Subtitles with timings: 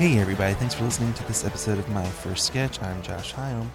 [0.00, 2.80] Hey everybody, thanks for listening to this episode of My First Sketch.
[2.80, 3.68] I'm Josh Hyam.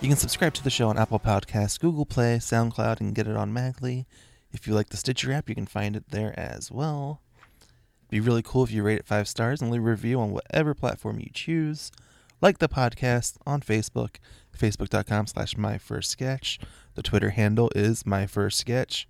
[0.00, 3.36] You can subscribe to the show on Apple Podcasts, Google Play, SoundCloud, and get it
[3.36, 4.04] on Magly.
[4.50, 7.20] If you like the Stitcher app, you can find it there as well.
[7.60, 10.32] It'd be really cool if you rate it five stars and leave a review on
[10.32, 11.92] whatever platform you choose.
[12.40, 14.16] Like the podcast on Facebook,
[14.58, 16.58] facebook.com slash my first sketch.
[16.96, 19.06] The Twitter handle is my first sketch.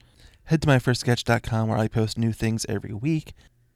[0.48, 3.32] Head to myfirstsketch.com where I post new things every week.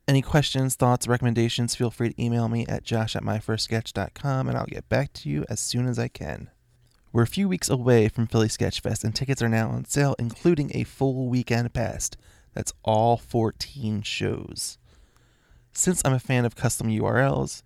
[0.08, 4.64] Any questions, thoughts, recommendations, feel free to email me at josh at myfirstsketch.com and I'll
[4.64, 6.48] get back to you as soon as I can.
[7.12, 10.70] We're a few weeks away from Philly Sketchfest and tickets are now on sale, including
[10.72, 12.08] a full weekend pass.
[12.54, 14.78] That's all 14 shows.
[15.74, 17.62] Since I'm a fan of custom URLs,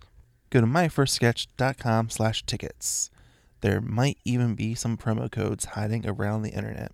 [0.51, 3.09] go to myfirstsketch.com slash tickets.
[3.61, 6.91] There might even be some promo codes hiding around the internet.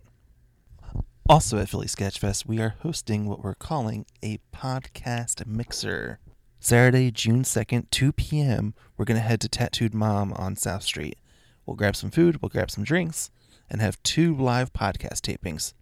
[1.31, 6.21] Also at Philly Sketchfest, we are hosting what we're calling a podcast mixer.
[6.59, 11.19] Saturday, June 2nd, 2 p.m., we're going to head to Tattooed Mom on South Street.
[11.67, 13.31] We'll grab some food, we'll grab some drinks,
[13.69, 15.75] and have two live podcast tapings.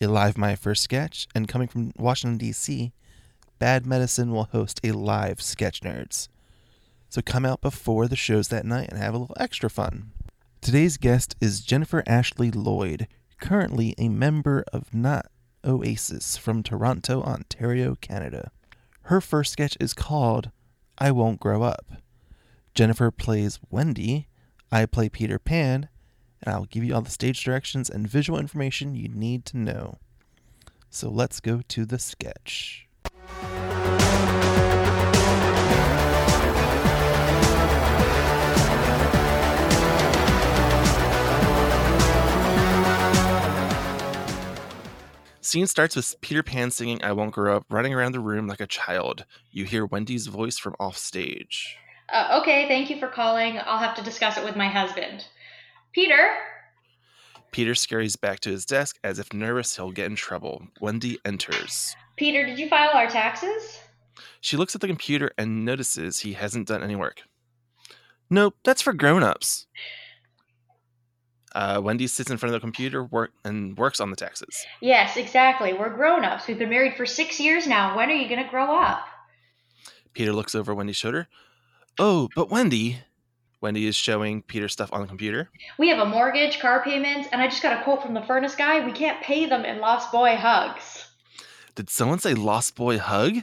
[0.00, 2.90] A live My First Sketch, and coming from Washington, D.C.,
[3.58, 6.28] Bad Medicine will host a live Sketch Nerds.
[7.10, 10.12] So come out before the shows that night and have a little extra fun.
[10.62, 13.08] Today's guest is Jennifer Ashley Lloyd,
[13.44, 15.26] currently a member of Not
[15.66, 18.50] Oasis from Toronto, Ontario, Canada.
[19.02, 20.50] Her first sketch is called
[20.96, 21.92] I Won't Grow Up.
[22.74, 24.28] Jennifer plays Wendy,
[24.72, 25.90] I play Peter Pan,
[26.42, 29.98] and I'll give you all the stage directions and visual information you need to know.
[30.88, 32.88] So let's go to the sketch.
[45.54, 48.60] Scene starts with Peter Pan singing I Won't Grow Up, running around the room like
[48.60, 49.24] a child.
[49.52, 51.76] You hear Wendy's voice from off stage.
[52.12, 53.60] Uh, okay, thank you for calling.
[53.64, 55.28] I'll have to discuss it with my husband.
[55.92, 56.30] Peter?
[57.52, 60.66] Peter scurries back to his desk as if nervous he'll get in trouble.
[60.80, 61.94] Wendy enters.
[62.16, 63.78] Peter, did you file our taxes?
[64.40, 67.22] She looks at the computer and notices he hasn't done any work.
[68.28, 69.68] Nope, that's for grown-ups.
[71.54, 74.64] Uh, Wendy sits in front of the computer work and works on the taxes.
[74.80, 75.72] Yes, exactly.
[75.72, 76.48] We're grown ups.
[76.48, 77.96] We've been married for six years now.
[77.96, 79.04] When are you going to grow up?
[80.12, 81.28] Peter looks over Wendy's shoulder.
[81.98, 83.00] Oh, but Wendy.
[83.60, 85.48] Wendy is showing Peter stuff on the computer.
[85.78, 88.54] We have a mortgage, car payments, and I just got a quote from the furnace
[88.54, 88.84] guy.
[88.84, 91.06] We can't pay them in Lost Boy hugs.
[91.74, 93.36] Did someone say Lost Boy hug?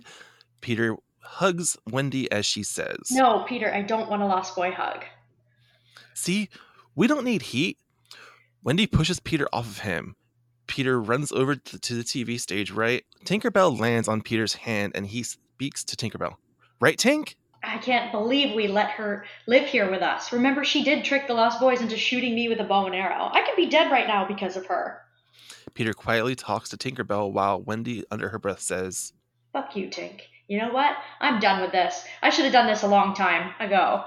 [0.59, 3.09] Peter hugs Wendy as she says.
[3.09, 5.05] No, Peter, I don't want a Lost Boy hug.
[6.13, 6.49] See,
[6.93, 7.78] we don't need heat.
[8.63, 10.16] Wendy pushes Peter off of him.
[10.67, 13.03] Peter runs over to the TV stage, right?
[13.25, 16.35] Tinkerbell lands on Peter's hand and he speaks to Tinkerbell.
[16.79, 17.35] Right, Tink?
[17.63, 20.31] I can't believe we let her live here with us.
[20.31, 23.29] Remember, she did trick the Lost Boys into shooting me with a bow and arrow.
[23.31, 25.01] I could be dead right now because of her.
[25.73, 29.13] Peter quietly talks to Tinkerbell while Wendy, under her breath, says,
[29.53, 30.22] Fuck you, Tink.
[30.47, 30.97] You know what?
[31.19, 32.03] I'm done with this.
[32.22, 34.03] I should have done this a long time ago.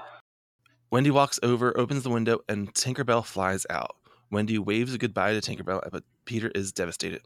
[0.91, 3.95] Wendy walks over, opens the window, and Tinkerbell flies out.
[4.31, 7.21] Wendy waves a goodbye to Tinkerbell, but Peter is devastated.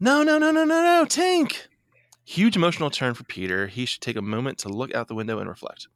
[0.00, 1.66] No, no, no, no, no, no, Tink!
[2.24, 3.66] Huge emotional turn for Peter.
[3.66, 5.88] He should take a moment to look out the window and reflect.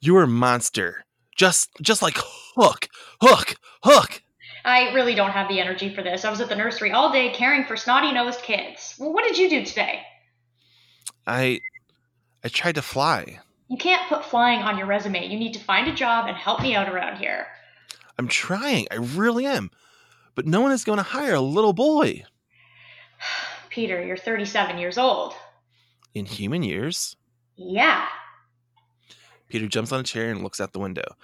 [0.00, 1.04] You're a monster.
[1.36, 2.88] Just just like Hook.
[3.20, 3.56] Hook.
[3.82, 4.22] Hook.
[4.64, 6.24] I really don't have the energy for this.
[6.24, 8.94] I was at the nursery all day caring for snotty-nosed kids.
[8.98, 10.02] Well, what did you do today?
[11.26, 11.60] I
[12.44, 13.40] I tried to fly.
[13.68, 15.26] You can't put flying on your resume.
[15.26, 17.46] You need to find a job and help me out around here.
[18.20, 18.86] I'm trying.
[18.90, 19.70] I really am.
[20.34, 22.24] But no one is going to hire a little boy.
[23.70, 25.32] Peter, you're 37 years old.
[26.14, 27.16] In human years?
[27.56, 28.06] Yeah.
[29.48, 31.16] Peter jumps on a chair and looks out the window.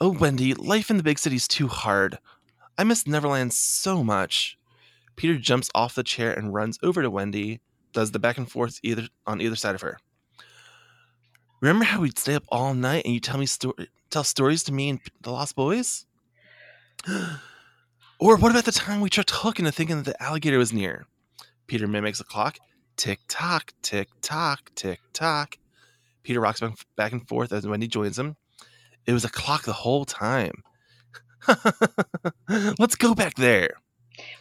[0.00, 2.18] Oh, Wendy, life in the big city's too hard.
[2.76, 4.58] I miss Neverland so much.
[5.14, 7.60] Peter jumps off the chair and runs over to Wendy,
[7.92, 9.98] does the back and forth either on either side of her.
[11.60, 13.76] Remember how we'd stay up all night and you tell me sto-
[14.10, 16.05] tell stories to me and the Lost Boys?
[18.18, 21.06] or what about the time we tricked Hook into thinking that the alligator was near?
[21.66, 22.58] Peter mimics a clock.
[22.96, 25.58] Tick tock, tick tock, tick tock.
[26.22, 26.62] Peter rocks
[26.96, 28.36] back and forth as Wendy joins him.
[29.06, 30.62] It was a clock the whole time.
[32.48, 33.70] Let's go back there.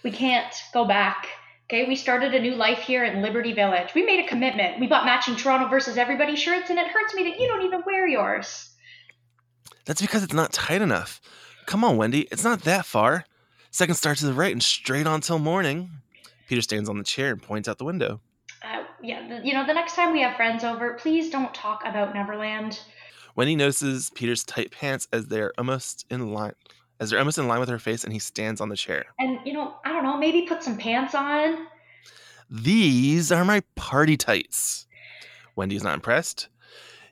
[0.03, 1.27] We can't go back.
[1.67, 3.93] Okay, we started a new life here in Liberty Village.
[3.95, 4.79] We made a commitment.
[4.79, 7.81] We bought matching Toronto versus everybody shirts, and it hurts me that you don't even
[7.85, 8.69] wear yours.
[9.85, 11.21] That's because it's not tight enough.
[11.65, 13.25] Come on, Wendy, it's not that far.
[13.71, 15.89] Second star to the right and straight on till morning.
[16.47, 18.21] Peter stands on the chair and points out the window.
[18.63, 21.81] Uh, yeah, the, you know, the next time we have friends over, please don't talk
[21.85, 22.79] about Neverland.
[23.35, 26.53] Wendy notices Peter's tight pants as they're almost in line
[27.00, 29.06] as they're almost in line with her face and he stands on the chair.
[29.19, 31.67] And you know, I don't know, maybe put some pants on.
[32.50, 34.88] These are my party tights.
[35.56, 36.47] Wendy's not impressed.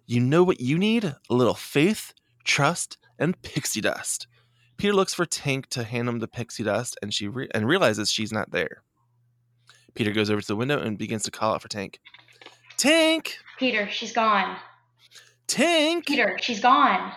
[0.05, 1.03] You know what you need?
[1.03, 2.13] A little faith,
[2.43, 4.27] trust, and pixie dust.
[4.77, 8.11] Peter looks for Tank to hand him the pixie dust and she re- and realizes
[8.11, 8.83] she's not there.
[9.95, 11.99] Peter goes over to the window and begins to call out for Tank.
[12.77, 13.37] Tank!
[13.59, 14.57] Peter, she's gone.
[15.47, 16.07] Tank!
[16.07, 17.13] Peter, she's gone.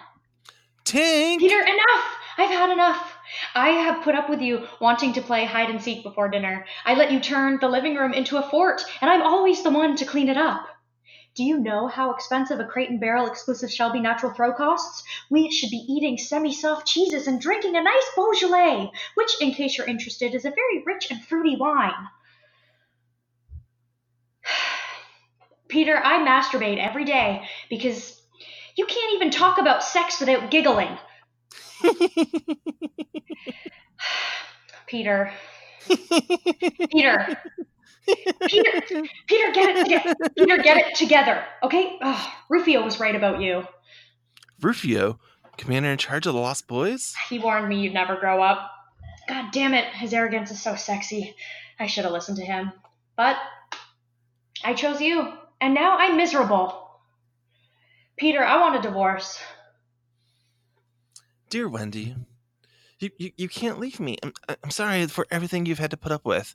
[0.85, 1.41] Tank!
[1.41, 2.17] Peter, enough!
[2.39, 3.15] I've had enough.
[3.55, 6.67] I have put up with you wanting to play hide and seek before dinner.
[6.85, 9.97] I let you turn the living room into a fort, and I'm always the one
[9.97, 10.69] to clean it up.
[11.37, 15.05] Do you know how expensive a crate and barrel exclusive Shelby natural throw costs?
[15.29, 19.77] We should be eating semi soft cheeses and drinking a nice Beaujolais, which, in case
[19.77, 22.09] you're interested, is a very rich and fruity wine.
[25.69, 28.19] Peter, I masturbate every day because
[28.77, 30.97] you can't even talk about sex without giggling.
[34.87, 35.33] Peter.
[36.91, 37.39] Peter.
[38.07, 38.83] Peter,
[39.27, 40.15] Peter, get it together.
[40.37, 41.45] Peter, get it together.
[41.63, 41.99] Okay?
[42.01, 43.65] Ugh, Rufio was right about you.
[44.61, 45.19] Rufio,
[45.59, 47.15] commander in charge of the Lost Boys?
[47.29, 48.71] He warned me you'd never grow up.
[49.29, 51.35] God damn it, his arrogance is so sexy.
[51.79, 52.73] I should have listened to him.
[53.17, 53.37] But
[54.65, 56.83] I chose you, and now I'm miserable.
[58.17, 59.39] Peter, I want a divorce.
[61.51, 62.15] Dear Wendy,
[62.99, 64.17] you, you, you can't leave me.
[64.23, 64.33] I'm,
[64.63, 66.55] I'm sorry for everything you've had to put up with.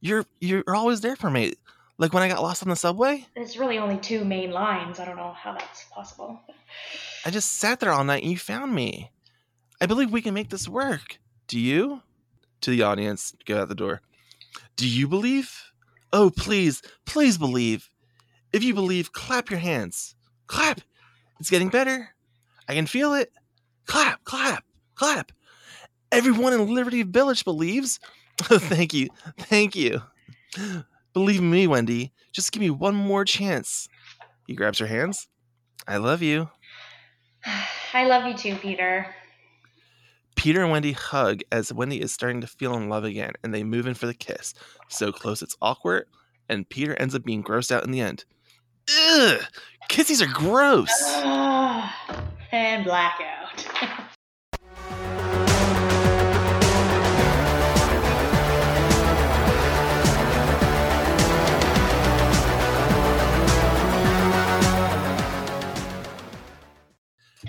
[0.00, 1.54] You're you're always there for me.
[1.98, 4.98] Like when I got lost on the subway, There's really only two main lines.
[4.98, 6.40] I don't know how that's possible.
[7.26, 9.10] I just sat there all night and you found me.
[9.80, 11.18] I believe we can make this work.
[11.46, 12.02] Do you?
[12.62, 14.00] To the audience, go out the door.
[14.76, 15.72] Do you believe?
[16.12, 17.90] Oh, please, please believe.
[18.52, 20.14] If you believe, clap your hands.
[20.46, 20.80] Clap.
[21.38, 22.14] It's getting better.
[22.68, 23.32] I can feel it.
[23.86, 24.64] Clap, clap,
[24.94, 25.32] clap.
[26.12, 28.00] Everyone in Liberty Village believes.
[28.58, 29.08] thank you.
[29.38, 30.02] Thank you.
[31.12, 32.12] Believe me, Wendy.
[32.32, 33.88] Just give me one more chance.
[34.46, 35.28] He grabs her hands.
[35.86, 36.48] I love you.
[37.94, 39.06] I love you too, Peter.
[40.36, 43.62] Peter and Wendy hug as Wendy is starting to feel in love again, and they
[43.62, 44.54] move in for the kiss.
[44.88, 46.06] So close it's awkward,
[46.48, 48.24] and Peter ends up being grossed out in the end.
[48.88, 49.42] Ugh!
[49.88, 50.90] Kissies are gross!
[52.52, 53.64] And blackout.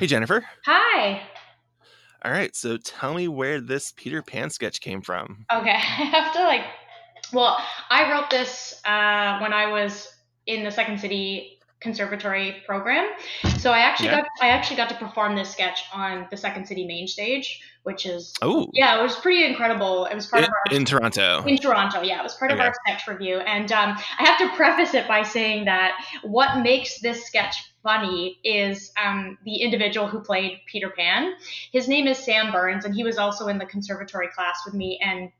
[0.01, 0.43] Hey, Jennifer.
[0.65, 1.21] Hi.
[2.25, 5.45] All right, so tell me where this Peter Pan sketch came from.
[5.53, 6.63] Okay, I have to like.
[7.31, 7.55] Well,
[7.91, 10.11] I wrote this uh, when I was
[10.47, 13.11] in the Second City Conservatory program,
[13.59, 14.21] so I actually Yeah.
[14.21, 18.07] got I actually got to perform this sketch on the Second City main stage, which
[18.07, 20.05] is Oh, yeah, it was pretty incredible.
[20.05, 21.43] It was part in, of our in Toronto.
[21.45, 23.37] in Toronto, yeah, it was part of our sketch review.
[23.37, 25.91] And um, I have to preface it by saying that
[26.23, 31.33] what makes this sketch funny is um, the individual who played Peter Pan.
[31.71, 34.99] His name is Sam Burns, and he was also in the conservatory class with me.
[35.03, 35.31] And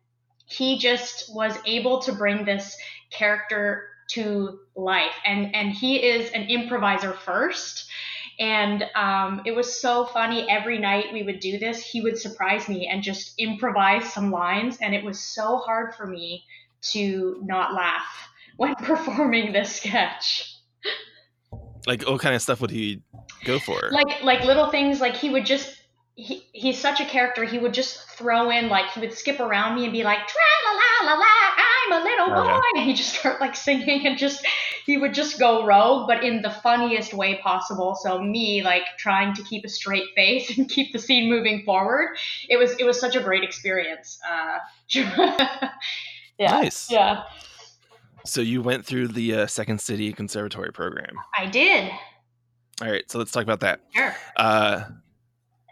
[0.46, 2.78] he just was able to bring this
[3.10, 5.14] character to life.
[5.26, 7.90] And, and he is an improviser first.
[8.40, 10.50] And um, it was so funny.
[10.50, 14.78] Every night we would do this, he would surprise me and just improvise some lines.
[14.82, 16.44] And it was so hard for me
[16.92, 20.51] to not laugh when performing this sketch.
[21.88, 23.02] Like, what kind of stuff would he
[23.44, 23.90] go for?
[23.92, 25.78] Like like little things like he would just
[26.16, 27.44] he, he's such a character.
[27.44, 30.42] He would just throw in like he would skip around me and be like tra
[30.66, 31.26] la la la la
[31.84, 32.62] I'm a little boy Okay.
[32.76, 34.46] and he just start like singing and just
[34.86, 37.96] he would just go rogue but in the funniest way possible.
[37.96, 42.16] So me like trying to keep a straight face and keep the scene moving forward.
[42.50, 44.20] It was it was such a great experience.
[44.30, 44.60] Uh,
[46.38, 46.52] yeah.
[46.62, 46.92] Nice.
[46.92, 47.24] Yeah,
[48.26, 51.16] So you went through the uh, Second City Conservatory program.
[51.38, 51.92] I did.
[52.82, 53.82] All right, so let's talk about that.
[53.94, 54.16] Sure.
[54.36, 54.84] Uh,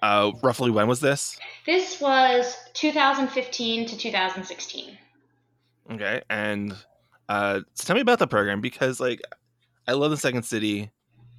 [0.01, 1.37] uh, roughly when was this?
[1.65, 4.97] This was 2015 to 2016.
[5.91, 6.73] Okay, and
[7.27, 9.21] uh, so tell me about the program because like
[9.87, 10.91] I love the Second City.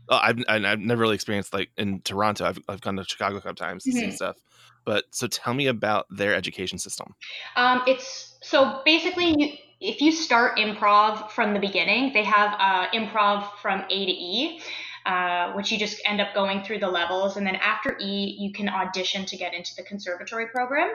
[0.08, 2.44] Oh, I've I've never really experienced like in Toronto.
[2.44, 4.12] I've I've gone to Chicago a couple times to see Mhm.
[4.14, 4.36] stuff.
[4.84, 7.14] But so tell me about their education system.
[7.54, 12.90] Um, it's so basically, you, if you start improv from the beginning, they have uh,
[12.90, 14.60] improv from A to E,
[15.06, 18.52] uh, which you just end up going through the levels, and then after E, you
[18.52, 20.90] can audition to get into the conservatory program.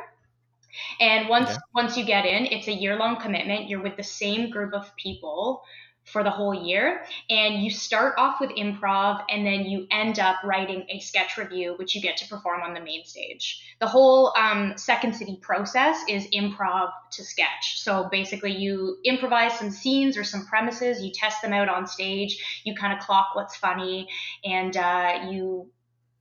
[0.99, 1.59] And once Okay.
[1.73, 3.69] once you get in, it's a year long commitment.
[3.69, 5.63] You're with the same group of people
[6.05, 7.03] for the whole year.
[7.29, 11.73] And you start off with improv and then you end up writing a sketch review,
[11.77, 13.61] which you get to perform on the main stage.
[13.79, 17.81] The whole um, Second City process is improv to sketch.
[17.81, 22.61] So basically, you improvise some scenes or some premises, you test them out on stage,
[22.63, 24.07] you kind of clock what's funny,
[24.43, 25.69] and uh, you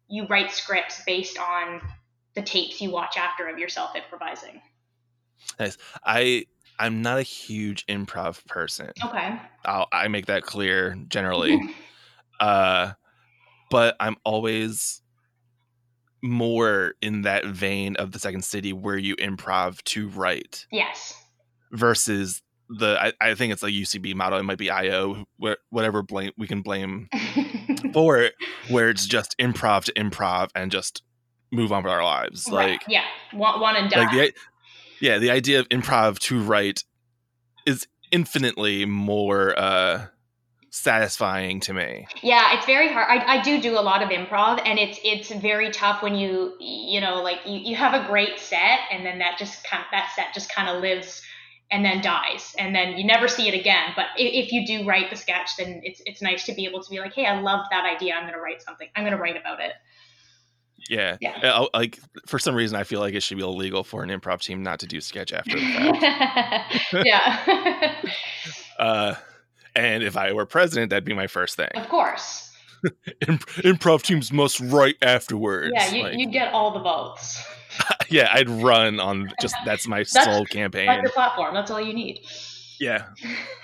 [0.09, 1.81] you write scripts based on
[2.35, 4.61] the tapes you watch after of yourself improvising.
[5.59, 5.77] Nice.
[6.05, 6.47] I
[6.79, 8.91] I'm not a huge improv person.
[9.05, 9.41] Okay.
[9.65, 11.61] I'll, I make that clear generally.
[12.41, 12.93] uh,
[13.71, 15.03] but I'm always
[16.23, 20.67] more in that vein of the Second City where you improv to write.
[20.73, 21.15] Yes.
[21.73, 24.39] Versus the I, I think it's like UCB model.
[24.39, 27.09] It might be IO, where whatever blame we can blame
[27.93, 28.35] for it,
[28.69, 31.03] where it's just improv to improv and just
[31.53, 32.49] move on with our lives.
[32.51, 32.73] Right.
[32.73, 34.07] Like yeah, one, one and done.
[34.07, 34.33] like the
[35.05, 36.85] yeah the idea of improv to write
[37.67, 40.07] is infinitely more uh
[40.71, 43.07] satisfying to me yeah, it's very hard.
[43.09, 46.55] I, I do do a lot of improv, and it's it's very tough when you
[46.59, 49.87] you know like you, you have a great set, and then that just kind of,
[49.93, 51.23] that set just kind of lives
[51.71, 53.93] and then dies, and then you never see it again.
[53.95, 56.83] But if, if you do write the sketch, then it's it's nice to be able
[56.83, 58.15] to be like, hey, I loved that idea.
[58.15, 58.89] I'm going to write something.
[58.97, 59.73] I'm going to write about it.
[60.89, 61.65] Yeah, Yeah.
[61.75, 64.63] Like for some reason i feel like it should be illegal for an improv team
[64.63, 68.03] not to do sketch after the fact yeah,
[68.79, 69.15] uh
[69.75, 72.51] and if i were president that'd be my first thing of course.
[73.27, 77.43] Imp- improv teams must write afterwards Yeah, you Like, you get all the votes.
[78.11, 81.55] yeah i'd run on just that's my sole campaign That's your platform.
[81.55, 82.21] That's all you need.
[82.79, 83.07] Yeah.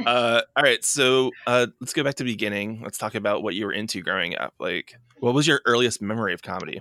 [0.07, 0.83] Uh, all right.
[0.83, 2.81] So uh, let's go back to the beginning.
[2.83, 4.55] Let's talk about what you were into growing up.
[4.59, 6.81] Like, what was your earliest memory of comedy?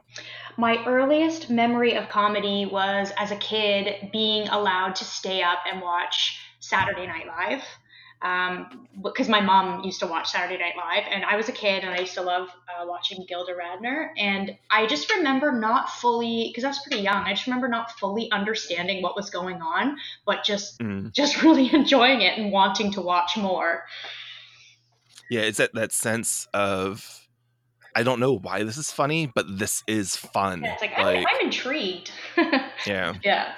[0.56, 5.82] My earliest memory of comedy was as a kid being allowed to stay up and
[5.82, 7.62] watch Saturday Night Live.
[8.22, 11.84] Um, because my mom used to watch Saturday Night Live, and I was a kid,
[11.84, 14.10] and I used to love uh, watching Gilda Radner.
[14.18, 17.92] And I just remember not fully, because I was pretty young, I just remember not
[17.98, 21.14] fully understanding what was going on, but just Mm.
[21.14, 23.86] just really enjoying it and wanting to watch more.
[25.30, 27.28] Yeah, it's that that sense of
[27.96, 30.64] I don't know why this is funny, but this is fun.
[30.64, 32.12] And it's like, I'm, like I'm intrigued.
[32.86, 33.58] yeah, yeah.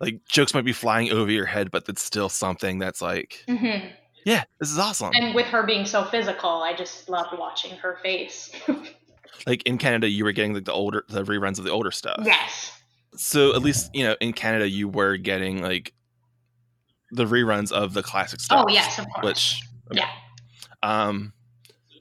[0.00, 3.88] Like jokes might be flying over your head, but it's still something that's like, hmm
[4.24, 5.10] yeah, this is awesome.
[5.14, 8.50] And with her being so physical, I just loved watching her face.
[9.46, 12.20] like in Canada, you were getting like the older the reruns of the older stuff.
[12.24, 12.72] yes.
[13.16, 15.92] So at least you know in Canada, you were getting like
[17.10, 18.64] the reruns of the classic stuff.
[18.66, 19.24] Oh yes, of course.
[19.24, 20.00] which okay.
[20.00, 20.08] Yeah.
[20.82, 21.32] Um,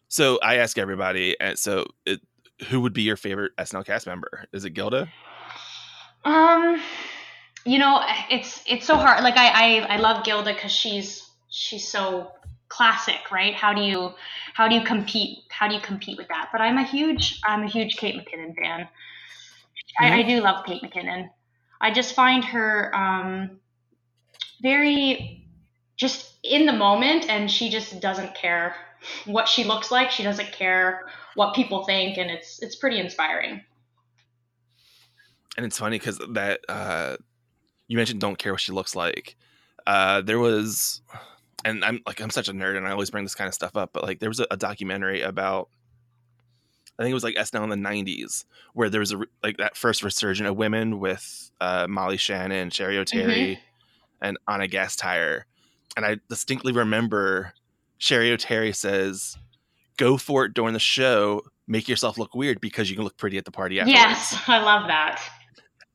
[0.07, 2.21] so I ask everybody, and so it,
[2.69, 4.45] who would be your favorite SNL cast member?
[4.53, 5.09] Is it Gilda?
[6.25, 6.81] Um,
[7.65, 9.23] you know, it's it's so hard.
[9.23, 12.31] Like I I, I love Gilda because she's she's so
[12.67, 13.53] classic, right?
[13.53, 14.11] How do you
[14.53, 15.39] how do you compete?
[15.49, 16.49] How do you compete with that?
[16.51, 18.87] But I'm a huge I'm a huge Kate McKinnon fan.
[19.99, 21.29] I, I do love Kate McKinnon.
[21.79, 23.59] I just find her um,
[24.61, 25.45] very
[25.95, 28.75] just in the moment, and she just doesn't care
[29.25, 30.09] what she looks like.
[30.09, 33.61] She doesn't care what people think, and it's it's pretty inspiring.
[35.55, 37.17] And it's funny because that uh,
[37.87, 39.35] you mentioned don't care what she looks like.
[39.85, 41.01] Uh, there was,
[41.65, 43.75] and I'm like I'm such a nerd, and I always bring this kind of stuff
[43.75, 43.91] up.
[43.93, 45.69] But like there was a, a documentary about,
[46.97, 49.75] I think it was like SNL in the '90s, where there was a like that
[49.75, 53.57] first resurgence of women with uh, Molly Shannon, Cheri Oteri,
[54.21, 55.43] and Anna Gasteyer,
[55.97, 57.53] and I distinctly remember
[57.99, 59.37] Cheri Oteri says,
[59.97, 63.37] "Go for it during the show." Make yourself look weird because you can look pretty
[63.37, 65.21] at the party afterwards Yes, I love that.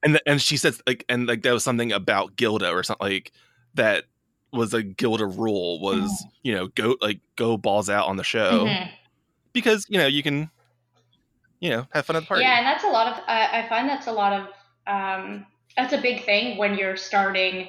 [0.02, 3.07] And th- and she says like and like that was something about Gilda or something
[3.07, 3.33] like
[3.75, 4.05] that
[4.52, 8.64] was a Gilda rule was you know go like go balls out on the show
[8.67, 8.90] Mhm.
[9.52, 10.50] because you know you can
[11.61, 12.43] you know have fun at the party.
[12.45, 13.23] Yeah, and that's a lot of.
[13.26, 14.47] I I find that's a lot of.
[14.87, 17.69] Um, that's a big thing when you're starting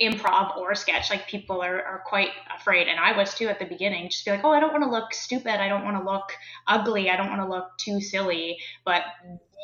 [0.00, 1.10] improv or sketch.
[1.10, 4.08] Like people are, are quite afraid, and I was too at the beginning.
[4.08, 5.60] Just be like, oh, I don't want to look stupid.
[5.60, 6.32] I don't want to look
[6.66, 7.10] ugly.
[7.10, 8.58] I don't want to look too silly.
[8.84, 9.02] But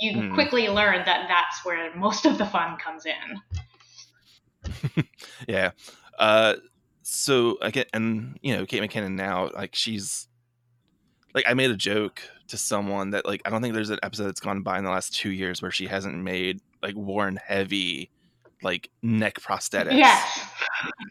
[0.01, 0.35] you Hmm.
[0.35, 5.05] quickly learn that that's where most of the fun comes in.
[5.49, 5.71] yeah.
[6.19, 6.55] Uh,
[7.03, 10.29] so I get and you know Kate McKinnon now like she's
[11.35, 14.25] like I made a joke to someone that like I don't think there's an episode
[14.25, 18.11] that's gone by in the last two years where she hasn't made like worn heavy
[18.63, 19.93] like neck prosthetics.
[19.97, 20.41] Yes,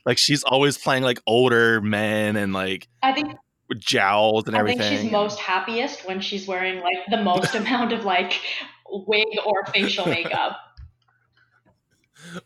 [0.06, 3.34] Like she's always playing like older men and like I think
[3.70, 4.82] with jowls and everything.
[4.82, 8.34] I think she's most happiest when she's wearing like the most amount of like
[8.92, 10.58] wig or facial makeup.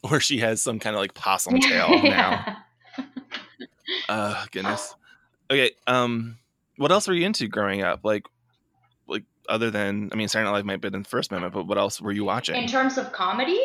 [0.04, 2.58] or she has some kind of like possum tail now.
[4.08, 4.96] Uh goodness.
[5.50, 5.72] Okay.
[5.86, 6.38] Um,
[6.78, 8.02] what else were you into growing up?
[8.04, 8.26] Like,
[9.08, 11.68] like other than I mean, Saturday Night Live might have been the first moment, but
[11.68, 12.56] what else were you watching?
[12.56, 13.60] In terms of comedy,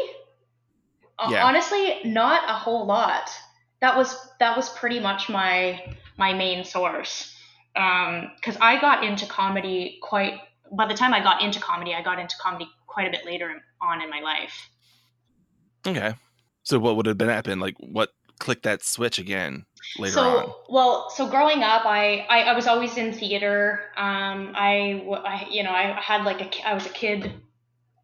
[1.18, 1.44] uh, Yeah.
[1.46, 3.30] honestly, not a whole lot.
[3.80, 7.32] That was that was pretty much my my main source.
[7.74, 10.40] Because I got into comedy quite.
[10.72, 13.62] By the time I got into comedy, I got into comedy quite a bit later
[13.80, 14.68] on in my life.
[15.86, 16.14] okay.
[16.62, 17.60] So what would have been happened?
[17.60, 19.64] Like, what clicked that switch again
[19.98, 20.52] later so on?
[20.68, 25.62] well so growing up I, I i was always in theater um I, I- you
[25.62, 27.32] know i had like a, I was a kid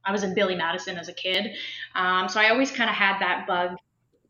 [0.06, 1.54] i was in billy madison as a kid
[1.94, 3.76] um so i always kind of had that bug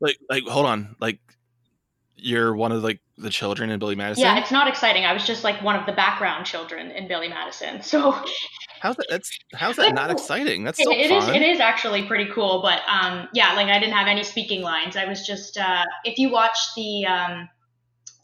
[0.00, 0.96] Like, like, hold on.
[0.98, 1.20] Like,
[2.16, 4.24] you're one of like the children in Billy Madison.
[4.24, 7.28] yeah it's not exciting i was just like one of the background children in billy
[7.28, 8.12] madison so
[8.80, 9.06] How's that?
[9.08, 10.64] That's how's that not exciting?
[10.64, 11.34] That's it, so it is fun.
[11.36, 14.96] it is actually pretty cool but um yeah like i didn't have any speaking lines
[14.96, 17.48] i was just uh if you watch the um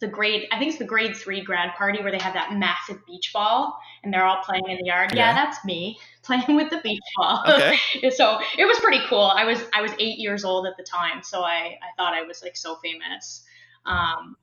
[0.01, 2.99] the grade i think it's the grade three grad party where they have that massive
[3.07, 5.35] beach ball and they're all playing in the yard yeah, Yeah.
[5.45, 7.79] that's me playing with the beach ball Okay.
[8.11, 11.23] so it was pretty cool i was i was eight years old at the time
[11.23, 13.45] so i i thought i was like so famous
[13.87, 14.37] um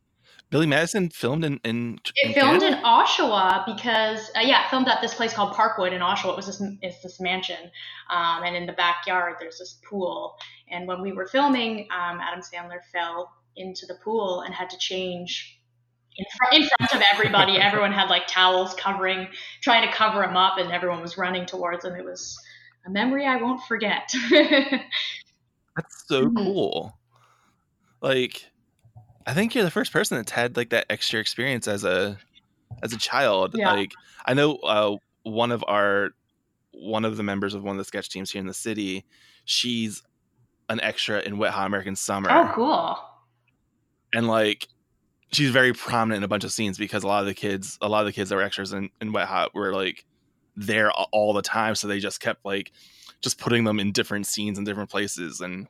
[0.50, 5.02] Billy Madison filmed in in, it in filmed in Oshawa because uh, yeah, filmed at
[5.02, 6.32] this place called Parkwood in Oshawa.
[6.34, 7.72] It was this it's this mansion,
[8.10, 10.38] um, and in the backyard there's this pool.
[10.70, 14.78] And when we were filming, um, Adam Sandler fell into the pool and had to
[14.78, 15.60] change
[16.18, 17.54] in, fr- in front of everybody.
[17.60, 19.28] everyone had like towels covering,
[19.62, 21.96] trying to cover him up, and everyone was running towards him.
[21.96, 22.38] It was
[22.86, 24.12] a memory I won't forget.
[25.75, 26.36] That's so Mhm.
[26.38, 26.98] cool.
[28.02, 28.46] Like,
[29.25, 32.17] I think you're the first person that's had like that extra experience as a
[32.84, 33.55] as a child.
[33.58, 33.72] Yeah.
[33.72, 33.91] Like,
[34.25, 36.12] I know uh, one of our
[36.72, 39.05] one of the members of one of the sketch teams here in the city.
[39.46, 40.03] She's
[40.70, 42.97] an extra in Wet Hot American Summer, oh, cool.
[44.13, 44.67] and like
[45.32, 47.89] she's very prominent in a bunch of scenes because a lot of the kids, a
[47.89, 50.06] lot of the kids that were extras in, in Wet Hot were like
[50.56, 52.71] there all the time, so they just kept like
[53.21, 55.67] just putting them in different scenes in different places, and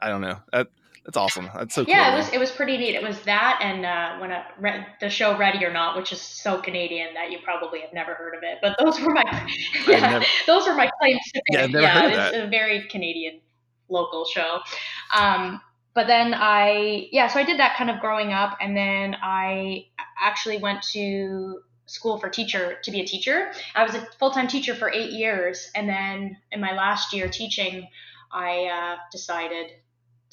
[0.00, 0.38] I don't know.
[0.52, 0.68] That
[1.04, 1.50] that's awesome.
[1.54, 2.14] That's so Yeah, cool.
[2.14, 2.94] it was it was pretty neat.
[2.94, 6.20] It was that and uh, when a, re- the show Ready or Not, which is
[6.20, 8.58] so Canadian that you probably have never heard of it.
[8.62, 9.24] But those were my
[9.86, 11.58] yeah, never- those were my claims to fame.
[11.58, 12.46] Yeah, I've never heard of it's that.
[12.46, 13.40] a very Canadian
[13.88, 14.60] local show.
[15.14, 15.60] Um,
[15.94, 19.86] but then I yeah, so I did that kind of growing up, and then I
[20.20, 23.52] actually went to school for teacher to be a teacher.
[23.74, 27.28] I was a full time teacher for eight years, and then in my last year
[27.28, 27.88] teaching,
[28.32, 29.70] I uh, decided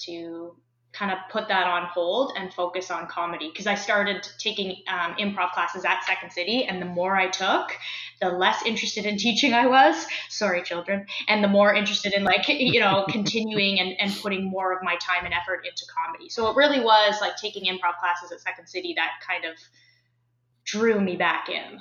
[0.05, 0.55] to
[0.93, 5.15] kind of put that on hold and focus on comedy because I started taking um,
[5.15, 7.71] improv classes at Second City, and the more I took,
[8.19, 10.05] the less interested in teaching I was.
[10.29, 14.73] Sorry, children, and the more interested in like you know continuing and, and putting more
[14.73, 16.29] of my time and effort into comedy.
[16.29, 19.57] So it really was like taking improv classes at Second City that kind of
[20.65, 21.79] drew me back in.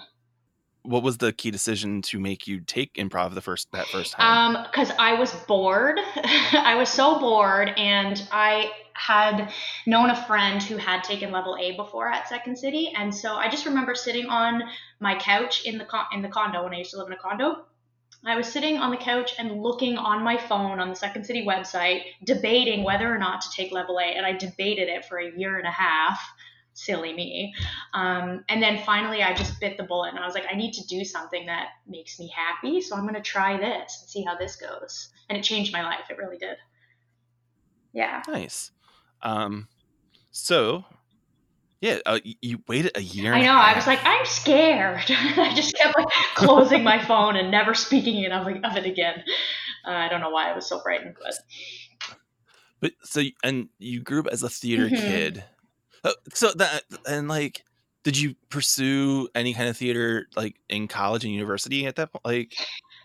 [0.91, 4.57] What was the key decision to make you take improv the first that first time?
[4.57, 6.01] Um, because I was bored.
[6.53, 9.53] I was so bored, and I had
[9.87, 13.49] known a friend who had taken level A before at Second City, and so I
[13.49, 14.63] just remember sitting on
[14.99, 17.19] my couch in the con- in the condo when I used to live in a
[17.19, 17.65] condo.
[18.27, 21.47] I was sitting on the couch and looking on my phone on the Second City
[21.47, 25.31] website, debating whether or not to take level A, and I debated it for a
[25.39, 26.21] year and a half.
[26.85, 27.55] Silly me.
[27.95, 30.73] Um, and then finally, I just bit the bullet, and I was like, I need
[30.73, 34.23] to do something that makes me happy, so I'm going to try this and see
[34.23, 35.11] how this goes.
[35.29, 36.05] And it changed my life.
[36.09, 36.57] It really did.
[37.93, 38.23] Yeah.
[38.29, 38.71] nice.
[39.23, 39.69] Um,
[40.31, 40.85] so
[41.81, 43.35] yeah, uh, you waited a year.
[43.35, 43.53] I know.
[43.53, 45.05] I was like, I'm scared.
[45.09, 49.25] I just kept like closing my phone and never speaking of, of it again.
[49.87, 51.35] Uh, I don't know why I was so frightened, but
[52.81, 55.07] But so and you grew up as a theater Mhm.
[55.07, 55.45] kid.
[56.05, 57.65] Uh, so that and like,
[58.05, 62.25] did you pursue any kind of theater like in college and university at that point?
[62.25, 62.59] Like,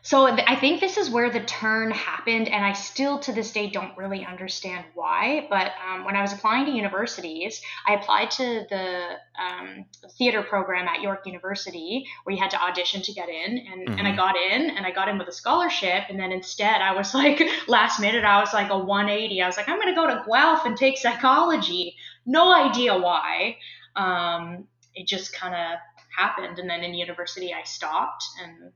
[0.03, 3.71] So I think this is where the turn happened, and I still to this day
[3.71, 5.47] don't really understand why.
[5.49, 9.85] But um, when I was applying to universities, I applied to the um,
[10.19, 14.07] theater program at York University, where you had to audition to get in, and, and
[14.07, 14.15] I Mhm.
[14.15, 16.03] got in, and I got in with a scholarship.
[16.09, 19.41] And then instead, I was like, last minute, I was like a 180.
[19.41, 21.95] I was like, I'm going to go to Guelph and take psychology.
[22.25, 23.57] No idea why.
[23.95, 25.79] Um, it just kind of
[26.17, 28.71] happened, and then in university, I stopped, and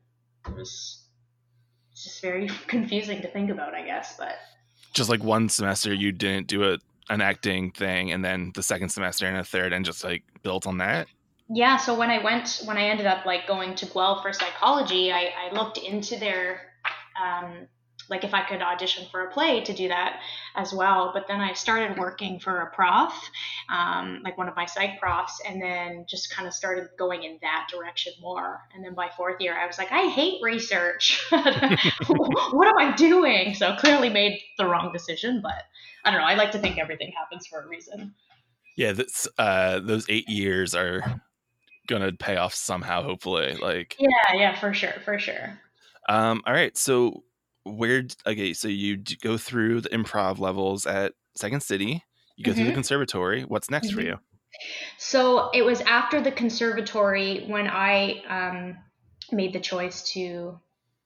[0.47, 1.03] it was
[1.91, 4.15] it's just very confusing to think about, I guess.
[4.17, 4.35] But
[4.93, 6.77] just like one semester you didn't do a
[7.09, 10.67] an acting thing, and then the second semester and a third, and just like built
[10.67, 11.07] on that.
[11.49, 15.11] yeah, so when I went, when I ended up like going to Guelph for psychology,
[15.11, 16.61] I, I looked into their
[17.19, 17.67] um,
[18.09, 20.19] like if I could audition for a play to do that
[20.55, 21.11] as well.
[21.13, 23.13] But then I started working for a prof,
[23.69, 27.37] um, like one of my psych profs, and then just kind of started going in
[27.41, 28.61] that direction more.
[28.73, 31.21] And then by fourth year, I was like, I hate research.
[31.29, 33.53] what am I doing?
[33.53, 35.63] So clearly made the wrong decision, but
[36.05, 36.27] I don't know.
[36.27, 38.13] I like to think everything happens for a reason.
[38.75, 41.21] Yeah, that's, uh, those eight years are
[41.89, 43.03] gonna pay off somehow.
[43.03, 45.59] Hopefully, like yeah, yeah, for sure, for sure.
[46.07, 47.23] Um, all right, so
[47.63, 52.03] where okay so you go through the improv levels at second city
[52.35, 52.57] you go mm-hmm.
[52.57, 52.75] through the mm-hmm.
[52.75, 53.97] conservatory what's next mm-hmm.
[53.97, 54.19] for you
[54.97, 58.77] so it was after the conservatory when i um,
[59.31, 60.59] made the choice to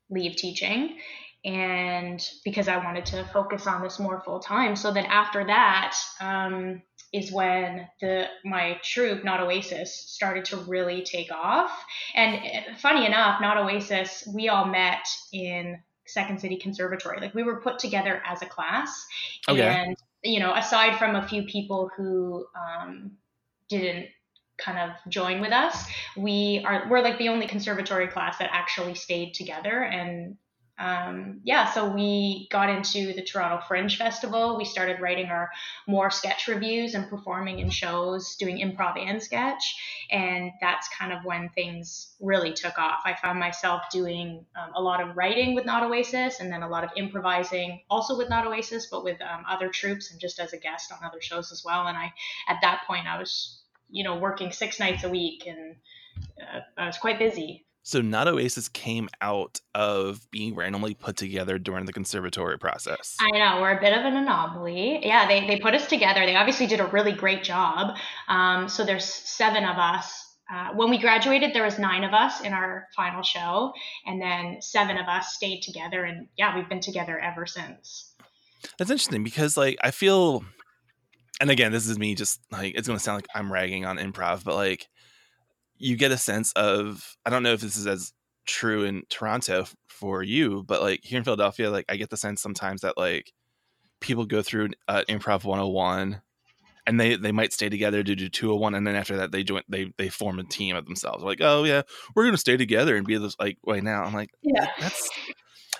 [0.09, 0.97] leave teaching
[1.43, 5.95] and because i wanted to focus on this more full time so then after that
[6.21, 11.71] um, is when the my troupe not oasis started to really take off
[12.15, 17.19] and eh, funny enough not oasis we all met in Second City Conservatory.
[17.19, 19.05] Like we were put together as a class,
[19.47, 19.61] okay.
[19.61, 23.11] and you know, aside from a few people who um,
[23.69, 24.07] didn't
[24.57, 25.85] kind of join with us,
[26.15, 30.37] we are we're like the only conservatory class that actually stayed together and
[30.79, 34.57] um, yeah, so we got into the Toronto Fringe Festival.
[34.57, 35.51] We started writing our
[35.87, 39.75] more sketch reviews and performing in shows, doing improv and sketch.
[40.09, 43.01] And that's kind of when things really took off.
[43.05, 46.69] I found myself doing um, a lot of writing with Not Oasis and then a
[46.69, 50.53] lot of improvising also with Not Oasis, but with um, other troops and just as
[50.53, 51.85] a guest on other shows as well.
[51.85, 52.11] And I,
[52.47, 55.75] at that point, I was, you know, working six nights a week and
[56.41, 57.65] uh, I was quite busy.
[57.85, 63.17] So Not Oasis came out of being randomly put together during the conservatory process.
[63.19, 65.05] I know we're a bit of an anomaly.
[65.05, 66.25] Yeah, they they put us together.
[66.25, 67.97] They obviously did a really great job.
[68.29, 70.21] Um, so there's seven of us.
[70.51, 73.73] Uh, when we graduated, there was nine of us in our final show,
[74.05, 76.05] and then seven of us stayed together.
[76.05, 78.13] And yeah, we've been together ever since.
[78.77, 80.45] That's interesting because like I feel,
[81.41, 84.45] and again, this is me just like it's gonna sound like I'm ragging on improv,
[84.45, 84.87] but like
[85.77, 88.13] you get a sense of I don't know if this is as
[88.45, 92.41] true in Toronto for you, but like here in Philadelphia, like I get the sense
[92.41, 93.31] sometimes that like
[93.99, 96.21] people go through uh, improv 101
[96.85, 99.61] and they they might stay together to do 201 and then after that they join
[99.69, 101.23] they they form a team of themselves.
[101.23, 101.83] Like oh yeah
[102.15, 104.03] we're gonna stay together and be this like right now.
[104.03, 104.67] I'm like yeah.
[104.79, 105.09] That's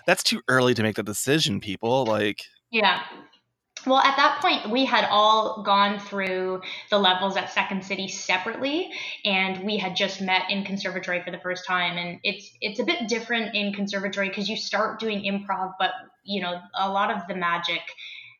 [0.08, 2.06] that's too early to make that decision people.
[2.06, 3.03] Like yeah
[3.85, 8.91] well, at that point, we had all gone through the levels at Second City separately,
[9.25, 11.97] and we had just met in conservatory for the first time.
[11.97, 15.91] And it's it's a bit different in conservatory because you start doing improv, but
[16.23, 17.81] you know a lot of the magic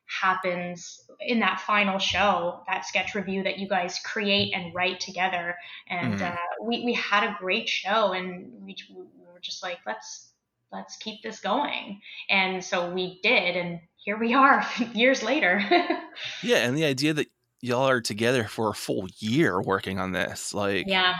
[0.06, 5.56] happens in that final show, that sketch review that you guys create and write together.
[5.88, 6.24] And mm-hmm.
[6.24, 9.02] uh, we we had a great show, and we, we
[9.32, 10.30] were just like, let's
[10.72, 12.00] let's keep this going.
[12.28, 15.62] And so we did, and here we are years later.
[16.42, 17.28] yeah, and the idea that
[17.60, 21.16] y'all are together for a full year working on this, like yeah.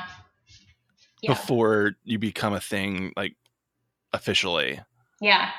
[1.22, 1.32] yeah.
[1.32, 3.34] before you become a thing, like
[4.12, 4.80] officially.
[5.20, 5.50] Yeah.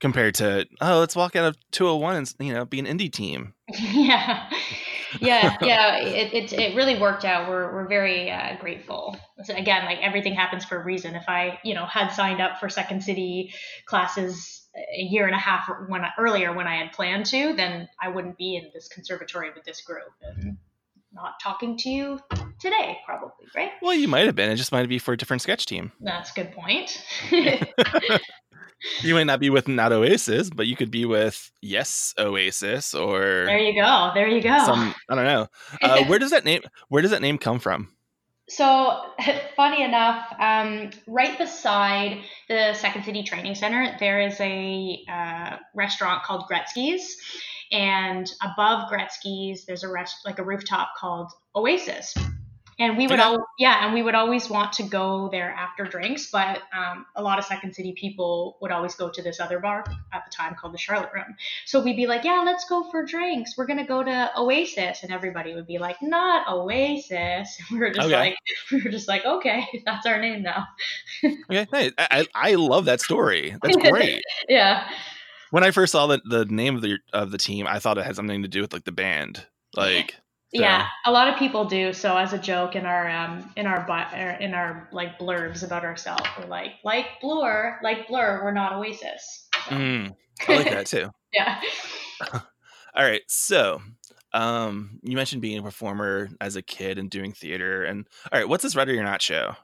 [0.00, 3.52] Compared to oh, let's walk out of 201 and you know be an indie team.
[3.68, 4.48] yeah
[5.20, 7.48] yeah, yeah, it, it, it really worked out.
[7.48, 9.16] We're, we're very uh, grateful.
[9.44, 11.14] So again, like everything happens for a reason.
[11.14, 13.52] If I, you know, had signed up for Second City
[13.86, 18.08] classes a year and a half when earlier when I had planned to, then I
[18.08, 20.56] wouldn't be in this conservatory with this group and
[21.12, 22.20] not talking to you
[22.60, 23.70] today, probably, right?
[23.82, 24.50] Well, you might have been.
[24.50, 25.92] It just might be for a different sketch team.
[26.00, 27.02] That's a good point.
[29.02, 33.44] you might not be with not Oasis, but you could be with Yes Oasis or
[33.46, 34.58] there you go, there you go.
[34.64, 35.48] Some I don't know.
[35.82, 37.88] Uh, where does that name Where does that name come from?
[38.48, 39.12] So
[39.56, 46.22] funny enough, um, right beside the Second City Training Center, there is a uh, restaurant
[46.22, 47.16] called Gretzky's,
[47.70, 52.14] and above Gretzky's, there's a rest like a rooftop called Oasis
[52.78, 56.30] and we would all yeah and we would always want to go there after drinks
[56.30, 59.84] but um, a lot of second city people would always go to this other bar
[60.12, 61.36] at the time called the charlotte room.
[61.66, 63.56] So we'd be like yeah let's go for drinks.
[63.56, 65.02] We're gonna go to oasis.
[65.02, 67.58] And everybody would be like not oasis.
[67.70, 68.16] We were just okay.
[68.16, 68.36] like
[68.72, 70.66] we were just like okay that's our name now.
[71.24, 73.56] Okay I, I love that story.
[73.62, 74.22] That's great.
[74.48, 74.88] Yeah.
[75.50, 78.04] When i first saw the, the name of the of the team i thought it
[78.04, 79.44] had something to do with like the band.
[79.76, 80.16] Like
[80.54, 80.62] so.
[80.62, 81.92] Yeah, a lot of people do.
[81.92, 85.84] So as a joke in our um in our er, in our like blurbs about
[85.84, 89.48] ourselves, we're like like Blur, like Blur, we're not Oasis.
[89.68, 89.74] So.
[89.74, 90.14] Mm,
[90.48, 91.10] I like that too.
[91.32, 91.60] yeah.
[92.94, 93.80] All right, so
[94.32, 98.48] um, you mentioned being a performer as a kid and doing theater, and all right,
[98.48, 99.54] what's this Ready or Not show?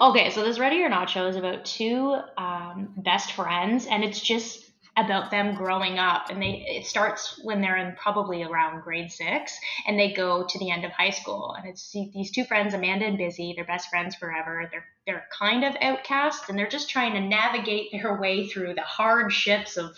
[0.00, 4.20] Okay, so this Ready or Not show is about two um, best friends, and it's
[4.20, 9.10] just about them growing up and they it starts when they're in probably around grade
[9.10, 11.54] six and they go to the end of high school.
[11.58, 14.68] And it's these two friends amanda and busy they're best friends forever.
[14.70, 18.82] They're they're kind of outcasts and they're just trying to navigate their way through the
[18.82, 19.96] hardships of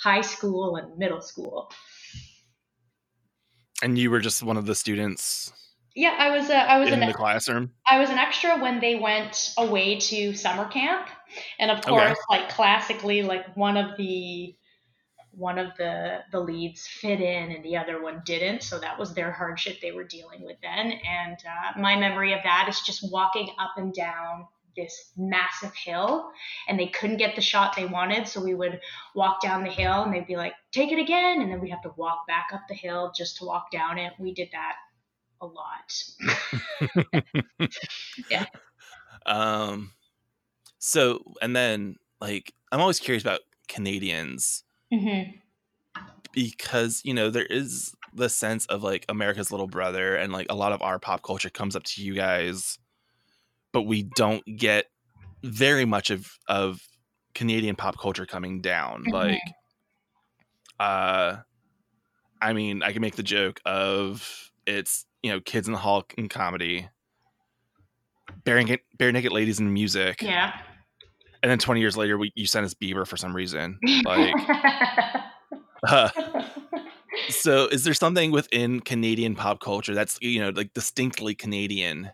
[0.00, 1.70] high school and middle school.
[3.82, 5.52] And you were just one of the students
[5.96, 7.72] yeah i was a, i was in an, the classroom?
[7.88, 11.08] I was an extra when they went away to summer camp.
[11.58, 12.40] And of course okay.
[12.40, 14.54] like classically like one of the
[15.32, 18.62] one of the the leads fit in and the other one didn't.
[18.62, 20.92] So that was their hardship they were dealing with then.
[20.92, 26.30] And uh, my memory of that is just walking up and down this massive hill
[26.68, 28.28] and they couldn't get the shot they wanted.
[28.28, 28.80] So we would
[29.14, 31.40] walk down the hill and they'd be like take it again.
[31.42, 34.12] And then we'd have to walk back up the hill just to walk down it.
[34.18, 34.76] We did that
[35.40, 35.92] a lot
[38.30, 38.46] yeah
[39.26, 39.90] um
[40.86, 45.32] so, and then like I'm always curious about Canadians mm-hmm.
[46.32, 50.54] because you know there is the sense of like America's little brother, and like a
[50.54, 52.78] lot of our pop culture comes up to you guys,
[53.72, 54.86] but we don't get
[55.42, 56.80] very much of of
[57.34, 59.02] Canadian pop culture coming down.
[59.02, 59.12] Mm-hmm.
[59.12, 59.42] Like,
[60.78, 61.38] uh,
[62.40, 66.04] I mean, I can make the joke of it's you know kids in the hall
[66.16, 66.88] in comedy,
[68.44, 70.52] bare naked, bare naked ladies in music, yeah.
[71.42, 73.78] And then 20 years later we, you sent us bieber for some reason.
[74.04, 74.34] Like
[75.88, 76.10] uh,
[77.28, 82.10] so is there something within canadian pop culture that's you know like distinctly canadian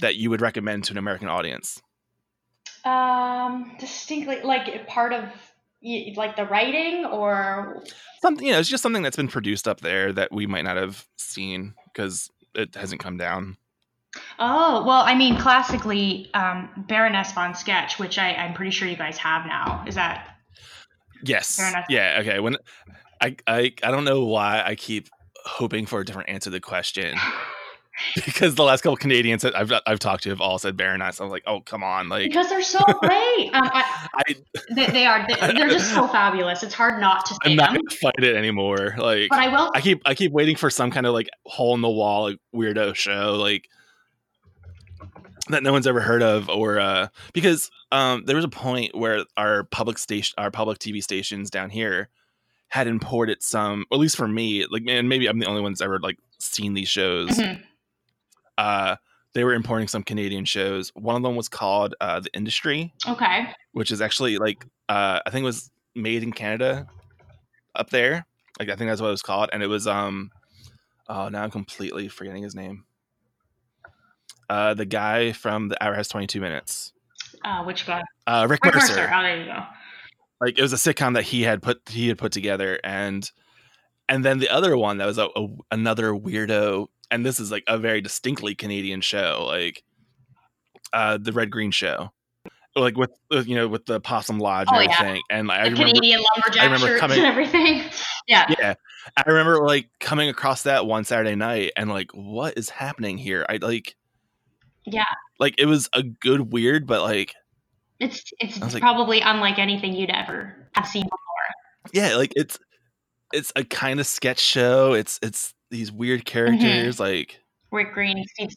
[0.00, 1.80] that you would recommend to an american audience?
[2.84, 5.24] Um distinctly like part of
[6.16, 7.82] like the writing or?
[8.22, 10.76] Something you know it's just something that's been produced up there that we might not
[10.76, 13.56] have seen because it hasn't come down
[14.38, 18.96] Oh, well, I mean, classically, um, Baroness von Sketch, which I, I'm pretty sure you
[18.96, 19.84] guys have now.
[19.86, 20.38] Is that?
[21.22, 21.58] Yes.
[21.58, 21.84] Baroness?
[21.90, 22.18] Yeah.
[22.20, 22.40] Okay.
[22.40, 22.56] When
[23.20, 25.08] I, I, I don't know why I keep
[25.44, 27.18] hoping for a different answer to the question.
[28.24, 31.20] because the last couple Canadians that I've I've talked to have all said Baroness.
[31.20, 33.50] I'm like, oh come on, like because they're so great.
[33.56, 34.34] Um, I, I,
[34.74, 35.26] they, they, are.
[35.28, 36.62] They, are just so fabulous.
[36.62, 37.38] It's hard not to.
[37.44, 37.82] I'm not them.
[37.82, 38.94] gonna fight it anymore.
[38.98, 39.70] Like, but I will.
[39.74, 42.38] I keep I keep waiting for some kind of like hole in the wall like,
[42.54, 43.36] weirdo show.
[43.38, 43.68] Like
[45.48, 49.24] that no one's ever heard of or uh, because um, there was a point where
[49.36, 52.08] our public station our public tv stations down here
[52.68, 55.80] had imported some at least for me like and maybe i'm the only one that's
[55.80, 57.62] ever like seen these shows mm-hmm.
[58.58, 58.96] Uh
[59.34, 63.46] they were importing some canadian shows one of them was called uh the industry okay
[63.72, 66.86] which is actually like uh i think it was made in canada
[67.74, 68.26] up there
[68.58, 70.30] like i think that's what it was called and it was um
[71.08, 72.84] oh now i'm completely forgetting his name
[74.48, 76.92] uh, the guy from the hour has 22 minutes.
[77.44, 78.02] Uh, which guy?
[78.26, 78.94] Uh, Rick, Rick Mercer.
[78.94, 79.10] Mercer.
[79.12, 79.62] Oh, there you go.
[80.40, 83.28] Like it was a sitcom that he had put he had put together, and
[84.08, 87.64] and then the other one that was a, a another weirdo, and this is like
[87.66, 89.82] a very distinctly Canadian show, like
[90.92, 92.10] uh, the Red Green Show
[92.74, 95.38] like with, with, you know with the possum lodge and oh, everything yeah.
[95.38, 97.82] and like, I remember, Canadian lumberjack I remember coming, and everything
[98.28, 98.74] yeah yeah
[99.16, 103.46] I remember like coming across that one Saturday night and like what is happening here
[103.48, 103.96] I like
[104.86, 105.04] yeah.
[105.38, 107.34] Like it was a good weird, but like
[107.98, 111.92] it's it's like, probably unlike anything you'd ever have seen before.
[111.92, 112.58] Yeah, like it's
[113.32, 114.92] it's a kind of sketch show.
[114.92, 116.26] It's it's these weird mm-hmm.
[116.26, 117.02] characters mm-hmm.
[117.02, 118.50] like Rick Green, Steve.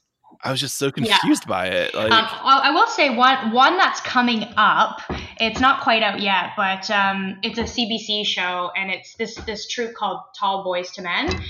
[0.43, 1.49] I was just so confused yeah.
[1.49, 1.93] by it.
[1.93, 5.01] Like, um, I will say one one that's coming up.
[5.39, 9.67] It's not quite out yet, but um, it's a CBC show, and it's this this
[9.67, 11.43] troupe called Tallboyz II Men,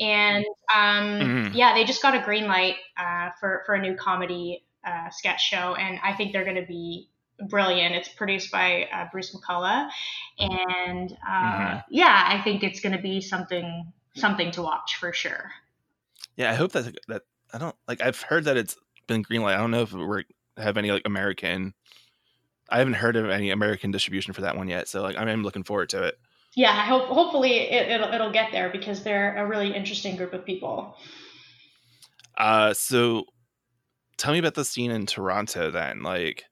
[0.00, 1.54] and um, mm-hmm.
[1.54, 5.42] yeah, they just got a green light uh, for for a new comedy uh, sketch
[5.42, 7.08] show, and I think they're going to be
[7.48, 7.94] brilliant.
[7.94, 9.90] It's produced by uh, Bruce McCulloch,
[10.38, 11.78] and uh, mm-hmm.
[11.90, 15.52] yeah, I think it's going to be something something to watch for sure.
[16.36, 18.02] Yeah, I hope that that I don't like.
[18.02, 18.76] I've heard that it's
[19.06, 19.54] been greenlight.
[19.54, 20.24] I don't know if we
[20.56, 21.74] have any like American.
[22.70, 25.64] I haven't heard of any American distribution for that one yet, so like I'm looking
[25.64, 26.18] forward to it
[26.54, 30.34] yeah, I hope hopefully it, will it'll get there because they're a really interesting group
[30.34, 30.96] of people.
[32.36, 33.24] Uh, so
[34.18, 36.02] tell me about the scene in Toronto then.
[36.02, 36.44] Like,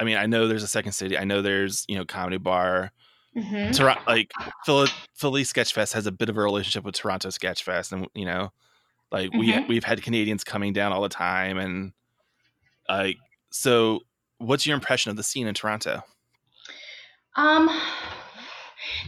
[0.00, 1.18] I mean, I know there's a second city.
[1.18, 2.90] I know there's you know comedy bar.
[3.36, 3.72] Mm-hmm.
[3.72, 4.32] Toronto, like
[4.64, 8.50] Philly, Philly Sketchfest has a bit of a relationship with Toronto Sketchfest, and you know,
[9.12, 9.68] like we mm-hmm.
[9.68, 11.92] we've had Canadians coming down all the time, and
[12.88, 13.16] like,
[13.50, 14.00] so
[14.38, 16.02] what's your impression of the scene in Toronto?
[17.36, 17.70] Um,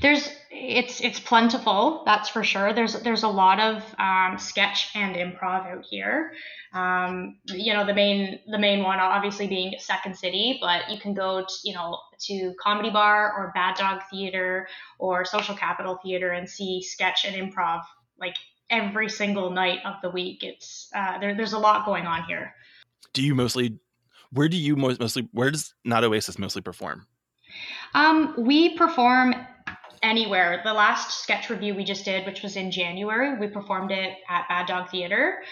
[0.02, 2.74] there's it's it's plentiful, that's for sure.
[2.74, 6.34] There's there's a lot of um, sketch and improv out here.
[6.74, 11.14] Um, you know, the main the main one obviously being Second City, but you can
[11.14, 16.30] go to, you know to Comedy Bar or Bad Dog Theater or Social Capital Theater
[16.30, 17.82] and see sketch and improv
[18.18, 18.36] like
[18.68, 20.44] every single night of the week.
[20.44, 22.54] It's uh, there, there's a lot going on here.
[23.14, 23.78] Do you mostly?
[24.32, 25.28] Where do you most, mostly?
[25.32, 27.06] Where does Not Oasis mostly perform?
[27.94, 29.34] Um, we perform
[30.02, 30.60] anywhere.
[30.64, 34.48] The last sketch review we just did, which was in January, we performed it at
[34.48, 35.42] Bad Dog Theater,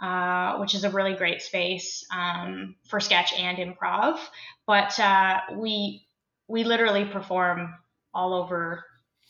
[0.00, 4.18] uh, which is a really great space um, for sketch and improv.
[4.66, 6.06] But uh, we
[6.48, 7.74] we literally perform
[8.14, 8.84] all over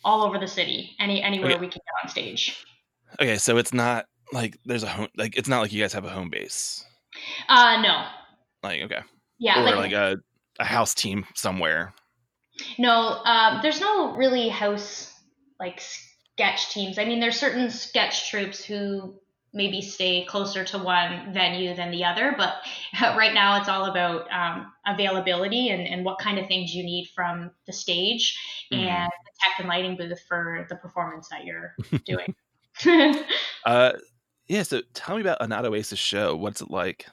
[0.04, 1.60] all over the city, any anywhere okay.
[1.60, 2.64] we can get on stage.
[3.20, 6.04] Okay, so it's not like there's a home like it's not like you guys have
[6.04, 6.84] a home base.
[7.48, 8.06] Uh no.
[8.62, 9.00] Like okay.
[9.38, 10.16] Yeah, or like, like a
[10.58, 11.94] a house team somewhere.
[12.78, 15.12] No, um, there's no really house
[15.60, 16.98] like sketch teams.
[16.98, 19.18] I mean, there's certain sketch troupes who
[19.52, 22.56] maybe stay closer to one venue than the other, but
[23.00, 27.10] right now it's all about um, availability and, and what kind of things you need
[27.14, 28.38] from the stage
[28.72, 28.84] mm-hmm.
[28.84, 32.34] and the tech and lighting booth for the performance that you're doing.
[33.66, 33.92] uh,
[34.48, 36.36] yeah, so tell me about a Not Oasis show.
[36.36, 37.06] What's it like?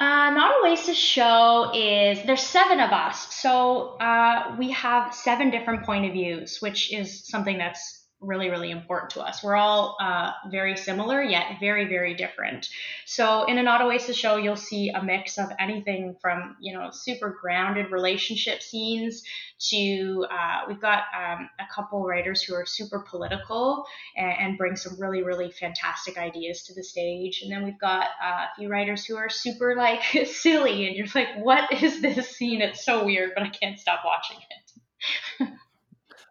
[0.00, 5.84] Uh, Not Oasis show is there's seven of us, so uh, we have seven different
[5.84, 9.44] point of views, which is something that's really, really important to us.
[9.44, 12.68] We're all uh, very similar, yet very, very different.
[13.06, 17.38] So in an Oasis show, you'll see a mix of anything from, you know, super
[17.40, 19.22] grounded relationship scenes
[19.70, 23.84] to uh, we've got um, a couple writers who are super political
[24.16, 27.42] and, and, bring some really, really fantastic ideas to the stage.
[27.42, 31.06] And then we've got uh, a few writers who are super like silly and you're
[31.14, 32.62] like, what is this scene?
[32.62, 35.48] It's so weird, but I can't stop watching it.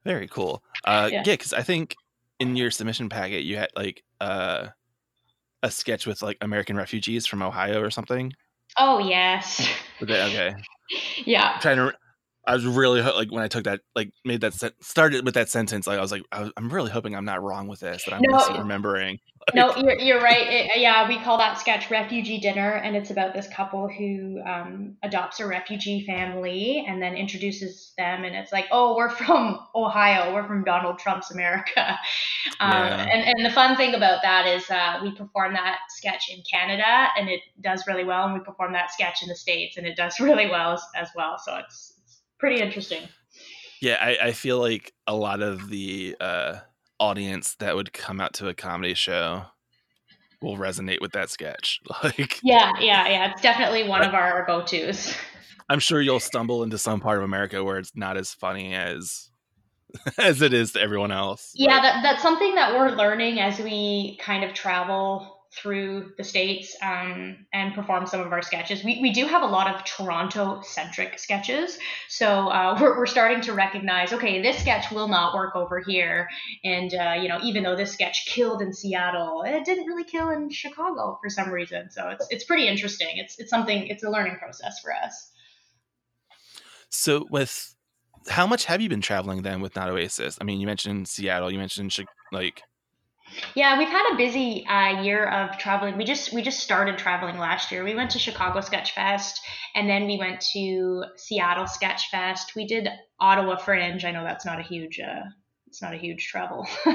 [0.08, 0.64] Very cool.
[0.86, 1.96] Uh, yeah, because I think
[2.40, 4.68] in your submission packet you had like uh,
[5.64, 8.32] a sketch with like American refugees from Ohio or something.
[8.78, 9.68] Oh yes.
[10.02, 10.24] Okay.
[10.24, 10.56] okay.
[11.26, 11.52] yeah.
[11.56, 11.94] I'm trying to.
[12.48, 15.86] I was really like when I took that, like made that started with that sentence.
[15.86, 18.06] Like I was like, I am really hoping I'm not wrong with this.
[18.06, 19.20] That I'm no, remembering.
[19.48, 20.46] Like, no, you're, you're right.
[20.46, 24.98] It, yeah, we call that sketch "Refugee Dinner," and it's about this couple who um,
[25.04, 30.34] adopts a refugee family and then introduces them, and it's like, oh, we're from Ohio.
[30.34, 31.98] We're from Donald Trump's America.
[32.60, 33.08] Um, yeah.
[33.12, 37.10] and, and the fun thing about that is uh, we perform that sketch in Canada,
[37.18, 39.96] and it does really well, and we perform that sketch in the states, and it
[39.96, 41.38] does really well as, as well.
[41.38, 41.97] So it's
[42.40, 43.08] pretty interesting.
[43.82, 46.58] Yeah, I, I feel like a lot of the uh,
[47.00, 49.44] audience that would come out to a comedy show
[50.42, 51.82] will resonate with that sketch.
[52.04, 53.32] Like, yeah, yeah, yeah.
[53.32, 55.16] It's definitely one of our go tos.
[55.70, 59.30] I'm sure you'll stumble into some part of America where it's not as funny as
[60.18, 61.52] as it is to everyone else.
[61.56, 66.76] Yeah, that, that's something that we're learning as we kind of travel through the states
[66.82, 68.84] um, and perform some of our sketches.
[68.84, 73.42] We, we do have a lot of Toronto centric sketches, so uh, we're, we're starting
[73.42, 76.28] to recognize okay, this sketch will not work over here,
[76.64, 80.30] and uh, you know even though this sketch killed in Seattle, it didn't really kill
[80.30, 81.90] in Chicago for some reason.
[81.92, 83.10] So it's it's pretty interesting.
[83.16, 83.88] It's it's something.
[83.88, 85.32] It's a learning process for us.
[86.90, 87.76] So with
[88.30, 90.38] how much have you been traveling then with Not Oasis?
[90.40, 91.96] I mean, you mentioned Seattle, you mentioned
[92.32, 92.62] like
[93.56, 95.98] yeah, we've had a busy uh, year of traveling.
[95.98, 97.84] We just we just started traveling last year.
[97.84, 99.42] We went to Chicago Sketch Fest,
[99.76, 102.56] and then we went to Seattle Sketch Fest.
[102.56, 102.88] We did
[103.20, 104.06] Ottawa Fringe.
[104.06, 105.24] I know that's not a huge uh,
[105.68, 106.68] it's not a huge travel,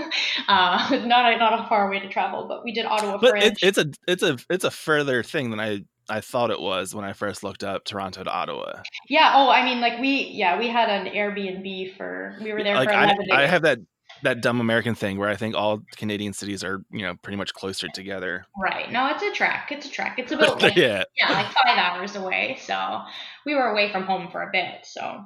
[0.49, 3.45] uh, not a, not a far way to travel, but we did Ottawa but Fringe.
[3.45, 6.95] It, it's a it's a it's a further thing than I I thought it was
[6.95, 8.83] when I first looked up Toronto to Ottawa.
[9.09, 9.33] Yeah.
[9.35, 12.89] Oh, I mean, like we yeah we had an Airbnb for we were there like
[12.89, 13.31] for eleven I, days.
[13.31, 13.79] I have that
[14.23, 17.53] that dumb American thing where I think all Canadian cities are, you know, pretty much
[17.55, 18.47] closer together.
[18.61, 18.91] Right.
[18.91, 19.69] No, it's a trek.
[19.71, 20.15] It's a trek.
[20.19, 22.59] It's about like, yeah, yeah, like five hours away.
[22.61, 23.03] So
[23.45, 24.85] we were away from home for a bit.
[24.85, 25.25] So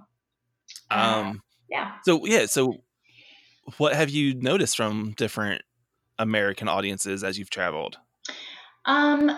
[0.90, 1.92] uh, um, yeah.
[2.04, 2.46] So yeah.
[2.46, 2.82] So
[3.78, 5.62] what have you noticed from different
[6.18, 7.98] American audiences as you've traveled?
[8.86, 9.30] Um,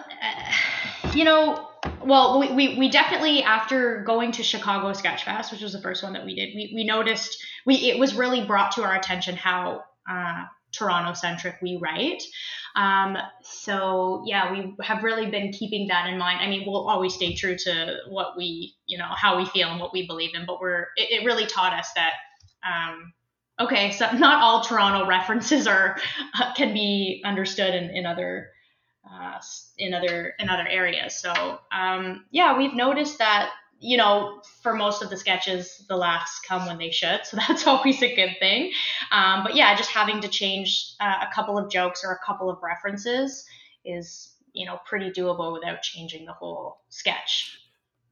[1.14, 1.68] you know,
[2.05, 6.03] well, we, we, we definitely after going to Chicago Sketch Fest, which was the first
[6.03, 9.36] one that we did, we, we noticed we it was really brought to our attention
[9.36, 12.22] how uh, Toronto centric we write.
[12.76, 16.40] Um, so yeah, we have really been keeping that in mind.
[16.40, 19.80] I mean, we'll always stay true to what we you know how we feel and
[19.80, 22.12] what we believe in, but we're it, it really taught us that.
[22.66, 23.12] Um,
[23.61, 25.99] okay, so not all Toronto references are
[26.38, 28.51] uh, can be understood in, in other
[29.12, 29.40] uh,
[29.78, 31.16] in other in other areas.
[31.16, 33.50] So um, yeah, we've noticed that
[33.80, 37.66] you know, for most of the sketches, the laughs come when they should, so that's
[37.66, 38.72] always a good thing.
[39.12, 42.50] Um, but yeah, just having to change uh, a couple of jokes or a couple
[42.50, 43.44] of references
[43.84, 47.56] is, you know, pretty doable without changing the whole sketch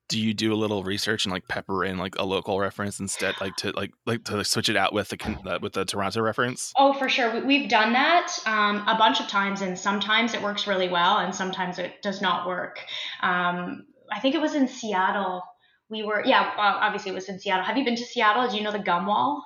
[0.09, 3.35] do you do a little research and like pepper in like a local reference instead
[3.41, 6.73] like to like like to switch it out with the with the toronto reference?
[6.77, 7.45] Oh for sure.
[7.45, 11.35] We've done that um, a bunch of times and sometimes it works really well and
[11.35, 12.81] sometimes it does not work.
[13.23, 15.43] Um, i think it was in seattle.
[15.89, 17.65] We were yeah obviously it was in seattle.
[17.65, 18.49] Have you been to seattle?
[18.49, 19.45] Do you know the gum wall?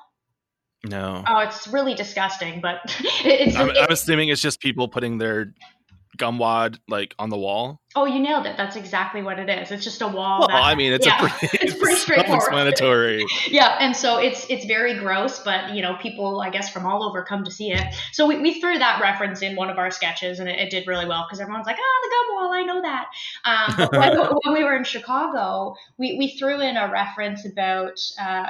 [0.85, 1.25] No.
[1.27, 2.79] Oh, it's really disgusting, but
[3.25, 3.55] it's.
[3.55, 5.53] I'm, I'm assuming it's just people putting their
[6.21, 7.81] gum wad like on the wall?
[7.97, 8.57] Oh, you nailed it.
[8.57, 9.73] That's exactly what it is.
[9.73, 10.41] It's just a wall.
[10.41, 12.43] Well, that, I mean, it's yeah, a pretty, it's pretty straightforward.
[12.43, 13.25] Explanatory.
[13.49, 17.03] yeah, and so it's it's very gross, but you know, people I guess from all
[17.03, 17.95] over come to see it.
[18.13, 20.87] So we, we threw that reference in one of our sketches, and it, it did
[20.87, 23.07] really well because everyone's like, "Ah, oh, the gum wall, I know that."
[23.45, 27.99] Um, when, when, we were in Chicago, we we threw in a reference about.
[28.21, 28.47] Uh,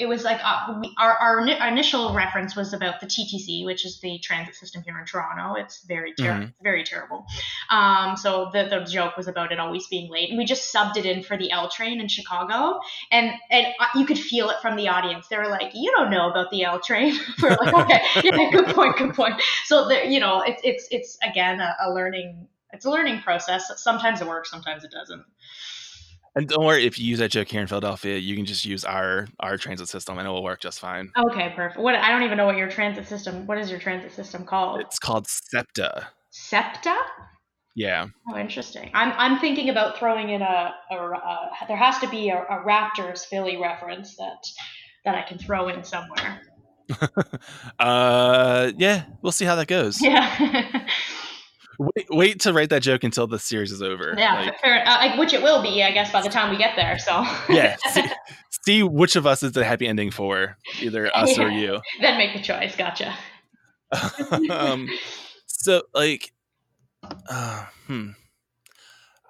[0.00, 4.00] it was like uh, our, our, our initial reference was about the TTC, which is
[4.00, 5.60] the transit system here in Toronto.
[5.60, 6.62] It's very ter- mm-hmm.
[6.62, 7.26] very terrible.
[7.68, 10.96] Um, so the, the joke was about it always being late, and we just subbed
[10.96, 12.80] it in for the L train in Chicago,
[13.12, 15.28] and and uh, you could feel it from the audience.
[15.28, 18.74] They were like, "You don't know about the L train." we're like, "Okay, yeah, good
[18.74, 19.34] point, good point."
[19.66, 23.70] So the, you know, it's it's it's again a, a learning it's a learning process.
[23.76, 25.24] Sometimes it works, sometimes it doesn't.
[26.36, 28.84] And don't worry, if you use that joke here in Philadelphia, you can just use
[28.84, 31.10] our our transit system, and it will work just fine.
[31.30, 31.80] Okay, perfect.
[31.80, 33.46] What I don't even know what your transit system.
[33.46, 34.80] What is your transit system called?
[34.80, 36.06] It's called SEPTA.
[36.30, 36.96] SEPTA.
[37.74, 38.06] Yeah.
[38.28, 38.90] Oh, interesting.
[38.94, 42.64] I'm I'm thinking about throwing in a, a, a there has to be a, a
[42.64, 44.46] Raptors Philly reference that
[45.04, 46.42] that I can throw in somewhere.
[47.78, 50.00] uh, yeah, we'll see how that goes.
[50.10, 50.86] Yeah.
[51.80, 54.14] Wait, wait to write that joke until the series is over.
[54.18, 56.76] Yeah, like, fair, uh, which it will be, I guess, by the time we get
[56.76, 56.98] there.
[56.98, 57.12] So
[57.48, 58.04] yeah, see,
[58.66, 61.44] see, which of us is the happy ending for, either us yeah.
[61.44, 61.80] or you.
[62.02, 62.76] Then make the choice.
[62.76, 63.16] Gotcha.
[64.50, 64.90] um,
[65.46, 66.34] so like,
[67.30, 68.10] uh, hmm,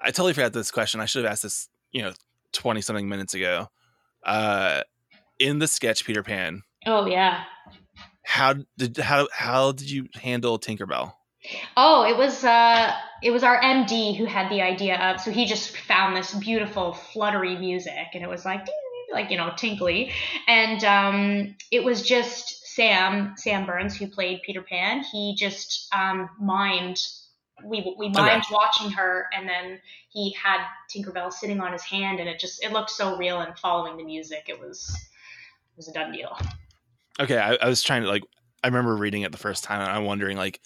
[0.03, 1.01] I totally forgot this question.
[1.01, 2.13] I should have asked this, you know,
[2.53, 3.69] twenty something minutes ago.
[4.27, 4.83] Uh,
[5.39, 6.63] in the sketch Peter Pan.
[6.85, 7.45] Oh yeah.
[8.25, 11.13] How did how how did you handle Tinkerbell?
[11.77, 15.21] Oh, it was uh, it was our MD who had the idea of.
[15.21, 18.67] So he just found this beautiful fluttery music, and it was like
[19.13, 20.13] like you know tinkly,
[20.47, 25.03] and um, it was just Sam Sam Burns who played Peter Pan.
[25.03, 27.17] He just um, mimed.
[27.65, 28.55] We we mimed okay.
[28.55, 29.81] watching her, and then
[30.11, 30.61] he had
[30.95, 33.41] Tinkerbell sitting on his hand, and it just it looked so real.
[33.41, 36.39] And following the music, it was it was a done deal.
[37.19, 38.25] Okay, I, I was trying to like.
[38.63, 40.61] I remember reading it the first time, and I'm wondering like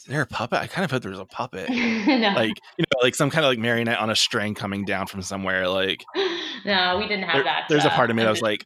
[0.00, 0.58] is there a puppet?
[0.58, 2.32] I kind of thought there was a puppet, no.
[2.34, 5.20] like you know, like some kind of like marionette on a string coming down from
[5.20, 5.68] somewhere.
[5.68, 6.02] Like,
[6.64, 7.66] no, we didn't have there, that.
[7.68, 8.64] There's uh, a part of me that was like,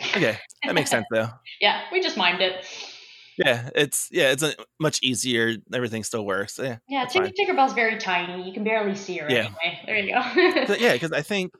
[0.00, 1.28] okay, that makes sense though.
[1.60, 2.64] Yeah, we just mimed it.
[3.36, 5.56] Yeah, it's yeah, it's a, much easier.
[5.72, 6.56] Everything still works.
[6.62, 7.06] Yeah, yeah.
[7.06, 8.46] Tinker Tinkerbell's very tiny.
[8.46, 9.28] You can barely see her.
[9.28, 9.48] Yeah.
[9.64, 9.80] Anyway.
[9.86, 10.74] There you go.
[10.78, 11.52] yeah, because I think,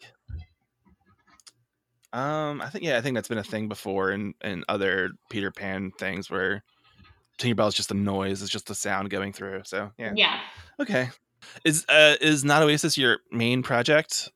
[2.13, 5.51] um, I think yeah, I think that's been a thing before in in other Peter
[5.51, 6.63] Pan things where
[7.39, 8.43] Tinkerbell is just a noise.
[8.43, 9.63] It's just the sound going through.
[9.65, 10.13] So yeah.
[10.15, 10.41] Yeah.
[10.81, 11.11] Okay.
[11.65, 14.31] Is uh is not Oasis your main project?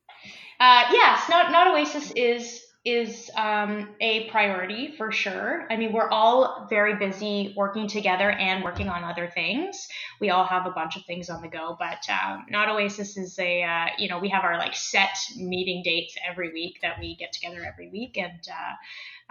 [0.59, 5.67] Uh yes, not not Oasis is is um, a priority for sure.
[5.69, 9.87] I mean, we're all very busy working together and working on other things.
[10.21, 13.37] We all have a bunch of things on the go, but um, Not Oasis is
[13.37, 17.15] a, uh, you know, we have our like set meeting dates every week that we
[17.15, 18.17] get together every week.
[18.17, 18.73] And uh,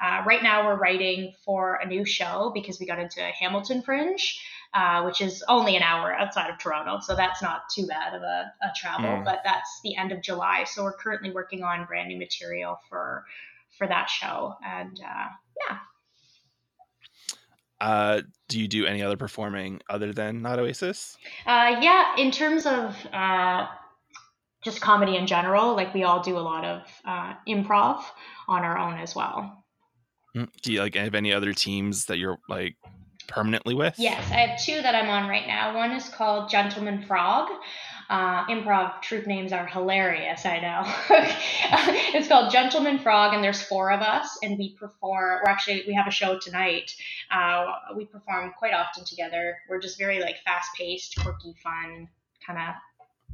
[0.02, 4.40] uh, right now we're writing for a new show because we got into Hamilton Fringe.
[4.74, 6.98] Uh, which is only an hour outside of Toronto.
[7.00, 9.24] So that's not too bad of a, a travel, mm.
[9.24, 10.64] but that's the end of July.
[10.64, 13.24] So we're currently working on brand new material for
[13.78, 14.56] for that show.
[14.62, 15.28] And uh,
[15.68, 15.78] yeah.
[17.80, 21.16] Uh, do you do any other performing other than Not Oasis?
[21.46, 23.68] Uh, yeah, in terms of uh,
[24.64, 28.02] just comedy in general, like we all do a lot of uh, improv
[28.48, 29.64] on our own as well.
[30.36, 32.76] Mm, do you like have any other teams that you're like
[33.26, 33.94] permanently with?
[33.98, 35.76] Yes, I have two that I'm on right now.
[35.76, 37.48] One is called Gentleman Frog.
[38.10, 40.82] Uh, improv troupe names are hilarious, I know.
[42.14, 45.40] it's called Gentleman Frog, and there's four of us, and we perform.
[45.44, 46.94] We're actually we have a show tonight.
[47.30, 49.58] Uh, we perform quite often together.
[49.68, 52.08] We're just very like fast paced, quirky, fun,
[52.46, 52.74] kind of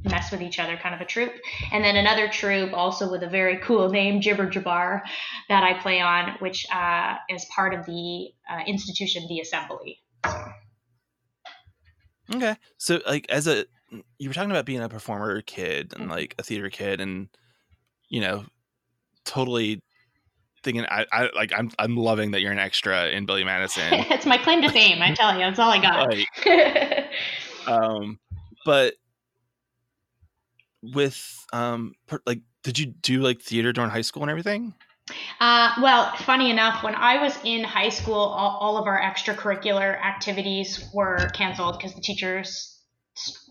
[0.05, 1.33] mess with each other kind of a troupe.
[1.71, 5.01] And then another troupe, also with a very cool name, Jibber Jabbar,
[5.49, 9.99] that I play on, which uh, is part of the uh, institution, the Assembly.
[10.25, 12.37] So.
[12.37, 13.65] Okay, so like as a
[14.17, 17.29] you were talking about being a performer kid and like a theater kid and
[18.09, 18.45] you know,
[19.25, 19.81] totally
[20.63, 23.87] thinking I, I like I'm I'm loving that you're an extra in Billy Madison.
[23.93, 25.01] it's my claim to fame.
[25.01, 26.09] I tell you, that's all I got.
[26.09, 27.09] Like,
[27.67, 28.19] um,
[28.65, 28.95] but
[30.93, 34.73] with um, per, like, did you do like theater during high school and everything?
[35.39, 40.01] Uh, well, funny enough, when I was in high school, all, all of our extracurricular
[40.03, 42.79] activities were canceled because the teachers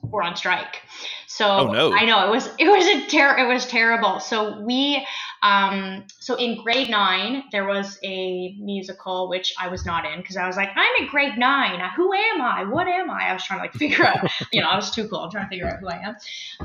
[0.03, 0.83] were on strike.
[1.29, 1.93] So oh, no.
[1.93, 4.21] I know it was it was a ter- it was terrible.
[4.21, 5.07] So we
[5.45, 10.37] um so in grade nine there was a musical which I was not in because
[10.37, 11.81] I was like I'm in grade nine.
[11.97, 12.65] Who am I?
[12.65, 13.29] What am I?
[13.29, 14.31] I was trying to like figure out.
[14.53, 15.21] You know, I was too cool.
[15.21, 16.17] I'm trying to figure out who I am.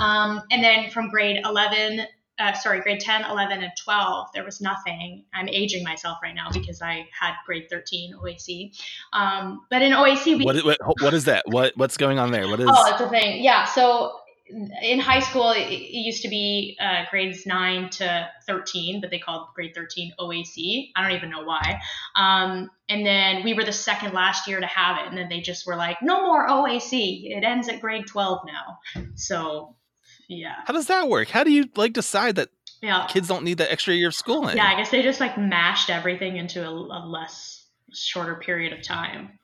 [0.02, 2.08] Um, and then from grade eleven
[2.40, 5.26] uh, sorry, grade 10, 11, and 12, there was nothing.
[5.34, 8.82] I'm aging myself right now because I had grade 13 OAC.
[9.12, 10.46] Um, but in OAC, we.
[10.46, 11.44] What, what, what is that?
[11.48, 12.48] What What's going on there?
[12.48, 12.70] What is.
[12.72, 13.44] Oh, it's a thing.
[13.44, 13.66] Yeah.
[13.66, 14.14] So
[14.82, 19.20] in high school, it, it used to be uh, grades 9 to 13, but they
[19.20, 20.92] called grade 13 OAC.
[20.96, 21.80] I don't even know why.
[22.16, 25.10] Um, and then we were the second last year to have it.
[25.10, 27.22] And then they just were like, no more OAC.
[27.26, 29.04] It ends at grade 12 now.
[29.16, 29.76] So
[30.30, 30.56] yeah.
[30.66, 31.28] How does that work?
[31.28, 32.50] How do you like decide that
[32.82, 33.08] yeah.
[33.10, 34.56] kids don't need that extra year of schooling?
[34.56, 38.84] Yeah, I guess they just like mashed everything into a, a less shorter period of
[38.84, 39.40] time.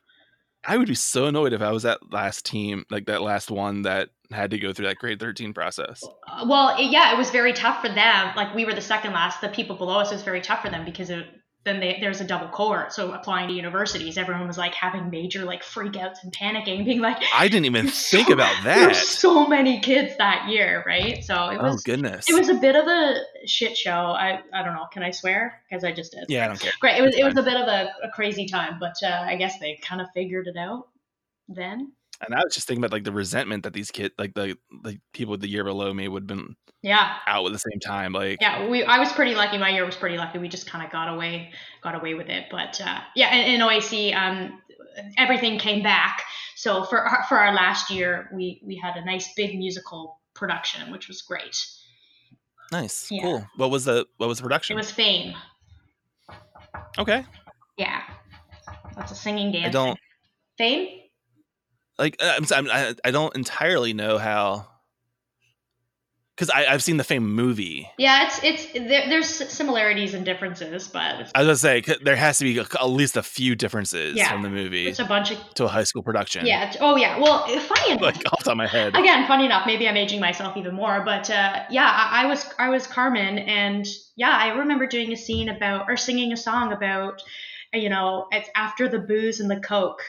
[0.64, 3.82] I would be so annoyed if I was that last team, like that last one
[3.82, 6.02] that had to go through that grade 13 process.
[6.26, 8.32] Uh, well, yeah, it was very tough for them.
[8.36, 10.84] Like we were the second last, the people below us was very tough for them
[10.84, 11.26] because it,
[11.66, 12.92] then they, there's a double cohort.
[12.92, 17.18] So applying to universities, everyone was like having major like freakouts and panicking, being like,
[17.34, 18.76] I didn't even think so, about that.
[18.76, 21.22] There were so many kids that year, right?
[21.24, 21.74] So it was.
[21.74, 22.30] Oh goodness.
[22.30, 23.90] It was a bit of a shit show.
[23.90, 24.86] I I don't know.
[24.92, 25.60] Can I swear?
[25.68, 26.26] Because I just did.
[26.28, 26.72] Yeah, I don't care.
[26.80, 26.98] Great.
[26.98, 29.58] It was it was a bit of a, a crazy time, but uh, I guess
[29.58, 30.88] they kind of figured it out
[31.48, 31.92] then.
[32.24, 34.98] And I was just thinking about like the resentment that these kids, like the the
[35.12, 38.12] people the year below me, would have been yeah out at the same time.
[38.12, 39.58] Like yeah, we I was pretty lucky.
[39.58, 40.38] My year was pretty lucky.
[40.38, 41.52] We just kind of got away
[41.82, 42.46] got away with it.
[42.50, 44.62] But uh, yeah, in, in OAC, um,
[45.18, 46.22] everything came back.
[46.54, 50.90] So for our, for our last year, we we had a nice big musical production,
[50.90, 51.66] which was great.
[52.72, 53.22] Nice, yeah.
[53.22, 53.46] cool.
[53.56, 54.74] What was the what was the production?
[54.74, 55.34] It was Fame.
[56.98, 57.24] Okay.
[57.76, 58.02] Yeah,
[58.96, 59.66] that's a singing dance.
[59.66, 59.98] I don't.
[60.56, 61.02] Fame
[61.98, 64.66] like uh, I'm, I, I don't entirely know how
[66.36, 67.88] because I've seen the Fame movie.
[67.96, 72.38] Yeah, it's it's there, there's similarities and differences, but I was gonna say there has
[72.38, 74.86] to be at least a few differences yeah, from the movie.
[74.86, 76.44] It's a bunch of to a high school production.
[76.44, 76.74] Yeah.
[76.80, 77.18] Oh yeah.
[77.18, 78.02] Well, funny enough.
[78.02, 78.94] like off the top of my head.
[78.94, 79.66] Again, funny enough.
[79.66, 83.38] Maybe I'm aging myself even more, but uh, yeah, I, I was I was Carmen,
[83.38, 87.22] and yeah, I remember doing a scene about or singing a song about,
[87.72, 90.02] you know, it's after the booze and the coke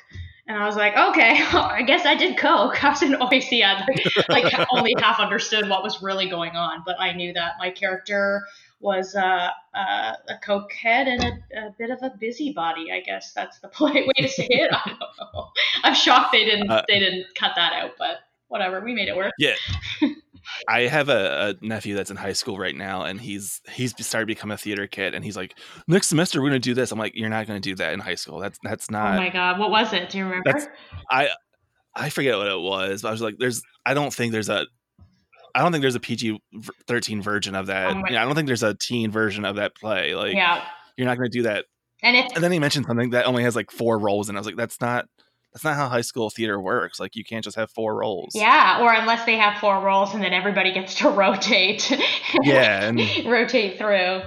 [0.48, 2.84] and I was like, okay, well, I guess I did coke.
[2.84, 3.64] I was in OAC.
[3.64, 3.86] I
[4.30, 7.70] like, like only half understood what was really going on, but I knew that my
[7.70, 8.42] character
[8.80, 12.92] was uh, uh, a coke head and a, a, bit of a busybody.
[12.92, 14.72] I guess that's the polite way to say it.
[14.72, 15.50] I don't know.
[15.84, 18.80] I'm shocked they didn't uh, they didn't cut that out, but whatever.
[18.80, 19.34] We made it work.
[19.38, 19.56] Yeah.
[20.68, 24.28] I have a, a, nephew that's in high school right now, and he's he's started
[24.28, 26.92] to become a theater kid, and he's like, next semester we're gonna do this.
[26.92, 28.40] I'm like, you're not gonna do that in high school.
[28.40, 29.16] That's that's oh not.
[29.16, 30.10] Oh my god, what was it?
[30.10, 30.74] Do you remember?
[31.10, 31.30] I
[31.96, 34.66] I forget what it was, but I was like, there's I don't think there's a
[35.56, 36.40] I don't think there's a PG
[36.88, 37.96] thirteen version of that.
[37.96, 40.16] Oh yeah, I don't think there's a teen version of that play.
[40.16, 40.64] Like, yeah,
[40.96, 41.66] you're not gonna do that.
[42.04, 44.40] And if and then he mentioned something that only has like four roles, and I
[44.40, 45.08] was like, that's not
[45.58, 47.00] that's not how high school theater works.
[47.00, 48.36] Like you can't just have four roles.
[48.36, 51.92] Yeah, or unless they have four roles and then everybody gets to rotate.
[52.44, 54.22] yeah, and rotate through.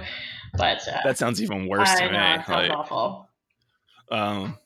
[0.53, 2.33] But uh, that sounds even worse I to know, me.
[2.33, 3.29] It sounds like, awful.
[4.11, 4.57] Um,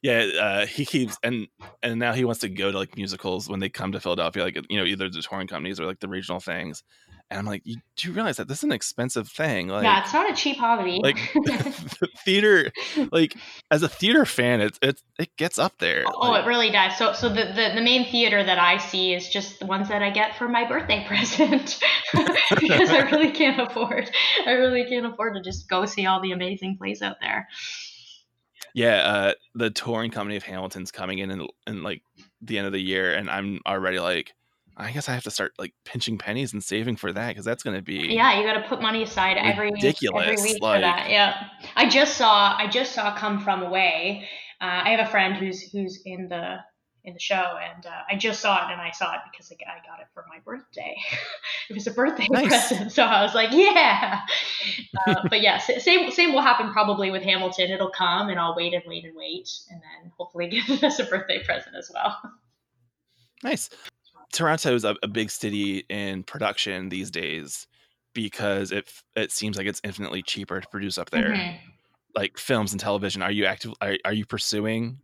[0.00, 1.48] yeah, uh, he keeps and
[1.82, 4.58] and now he wants to go to like musicals when they come to Philadelphia, like
[4.70, 6.84] you know either the touring companies or like the regional things.
[7.28, 9.66] And I'm like, you do you realize that this is an expensive thing?
[9.66, 11.00] Like, yeah, it's not a cheap hobby.
[11.02, 11.18] Like
[12.24, 12.70] theater,
[13.10, 13.36] like
[13.70, 16.04] as a theater fan, it it it gets up there.
[16.06, 16.96] Oh, like, it really does.
[16.96, 20.02] So so the, the the main theater that I see is just the ones that
[20.02, 21.80] I get for my birthday present
[22.12, 24.08] because I really can't afford.
[24.46, 27.48] I really can't afford to just go see all the amazing plays out there.
[28.72, 32.02] Yeah, uh, the touring company of Hamilton's coming in in, in like
[32.40, 34.34] the end of the year, and I'm already like
[34.76, 37.62] I guess I have to start like pinching pennies and saving for that because that's
[37.62, 38.38] going to be yeah.
[38.38, 41.10] You got to put money aside every ridiculous every week like, for that.
[41.10, 44.28] Yeah, I just saw I just saw Come From Away.
[44.60, 46.58] Uh, I have a friend who's who's in the
[47.06, 47.34] in the show,
[47.74, 50.08] and uh, I just saw it, and I saw it because like, I got it
[50.12, 50.96] for my birthday.
[51.70, 52.48] it was a birthday nice.
[52.48, 54.20] present, so I was like, yeah.
[55.06, 57.70] Uh, but yeah, same same will happen probably with Hamilton.
[57.70, 61.00] It'll come, and I'll wait and wait and wait, and then hopefully give it as
[61.00, 62.18] a birthday present as well.
[63.42, 63.70] Nice.
[64.32, 67.66] Toronto is a, a big city in production these days
[68.14, 71.58] because it it seems like it's infinitely cheaper to produce up there, Mhm.
[72.14, 73.22] like films and television.
[73.22, 73.74] Are you active?
[73.80, 74.98] Are, are you pursuing?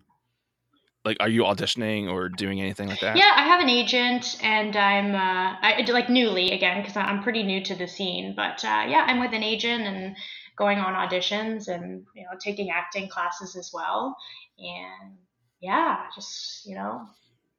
[1.05, 3.17] Like, are you auditioning or doing anything like that?
[3.17, 7.43] Yeah, I have an agent, and I'm uh, I like newly again because I'm pretty
[7.43, 8.35] new to the scene.
[8.37, 10.17] But uh, yeah, I'm with an agent and
[10.57, 14.17] going on auditions and you know taking acting classes as well.
[14.59, 15.17] And
[15.61, 17.07] yeah, just you know.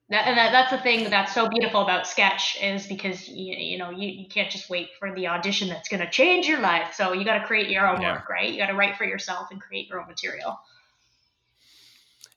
[0.09, 3.77] That, and that, that's the thing that's so beautiful about sketch is because you, you
[3.77, 6.93] know you, you can't just wait for the audition that's going to change your life.
[6.93, 8.13] So you got to create your own Yeah.
[8.13, 8.51] work right?
[8.51, 10.59] You got to write for yourself and create your own material.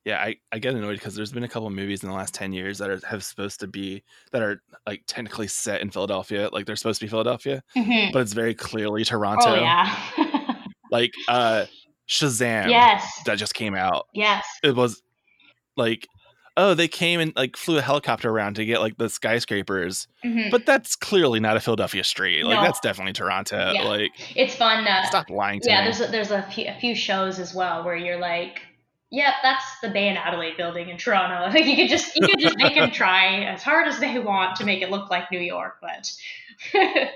[0.05, 2.33] Yeah I, I get annoyed because there's been a couple of movies in the last
[2.33, 6.49] 10 years that are have supposed to be that are like technically set in philadelphia
[6.53, 8.13] like they're supposed to be philadelphia Mhm.
[8.13, 9.51] but it's very clearly toronto.
[9.51, 9.93] Oh yeah.
[10.93, 11.67] Like uh
[12.09, 13.05] shazam yes.
[13.25, 14.07] that just came out.
[14.15, 14.45] Yes.
[14.63, 15.03] It was
[15.77, 16.07] like
[16.57, 20.51] oh they came and like flew a helicopter around to get like the skyscrapers Mhm.
[20.51, 22.63] but that's clearly not a philadelphia street like No.
[22.63, 23.83] that's definitely toronto Yeah.
[23.83, 26.75] like it's fun uh, stop lying to yeah me there's a, there's a few, a
[26.81, 28.61] few shows as well where you're like
[29.11, 32.39] yeah that's the bay and adelaide building in toronto like you could just you could
[32.41, 35.39] just they can try as hard as they want to make it look like new
[35.41, 36.11] york but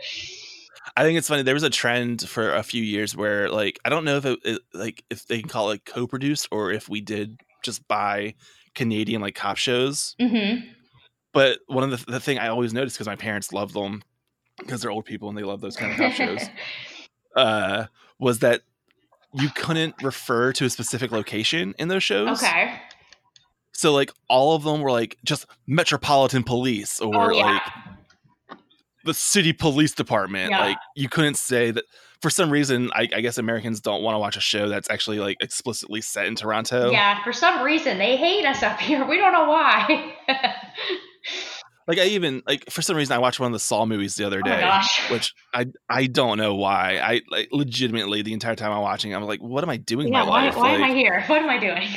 [0.97, 1.43] I think it's funny.
[1.43, 4.39] There was a trend for a few years where, like, I don't know if it,
[4.45, 8.35] it like if they can call it co-produced or if we did just buy
[8.75, 10.15] Canadian like cop shows.
[10.21, 10.57] hmm
[11.33, 14.03] But one of the the thing I always noticed because my parents love them
[14.59, 16.41] because they're old people and they love those kind of cop shows.
[17.37, 17.87] Uh,
[18.19, 18.63] was that
[19.35, 22.43] you couldn't refer to a specific location in those shows.
[22.43, 22.81] okay
[23.73, 27.63] So like all of them were like just Metropolitan Police or oh yeah like
[29.05, 30.51] the city police department.
[30.51, 30.59] Yeah.
[30.61, 31.85] Like you couldn't say that
[32.23, 32.91] for some reason.
[32.95, 36.27] I, I guess Americans don't want to watch a show that's actually like explicitly set
[36.27, 36.91] in Toronto.
[36.91, 40.15] yeah for some reason they hate us up here we don't know why
[41.89, 44.25] Like I even like for some reason I watched one of the Saw movies the
[44.25, 46.99] other oh day, gosh which I I don't know why.
[47.03, 50.23] I like legitimately the entire time I'm watching, I'm like, what am I doing yeah
[50.23, 50.57] my why, life?
[50.57, 51.89] why am i here what am i doing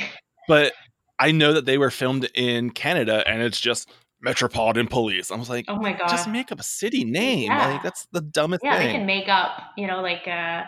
[0.48, 0.72] But
[1.18, 3.88] I know that they were filmed in Canada, and it's just
[4.24, 5.30] Metropolitan Police.
[5.30, 7.50] I was like, oh my god just make up a city name.
[7.50, 7.68] Yeah.
[7.72, 8.72] Like that's the dumbest thing.
[8.72, 10.64] Yeah, they can make up, you know, like uh,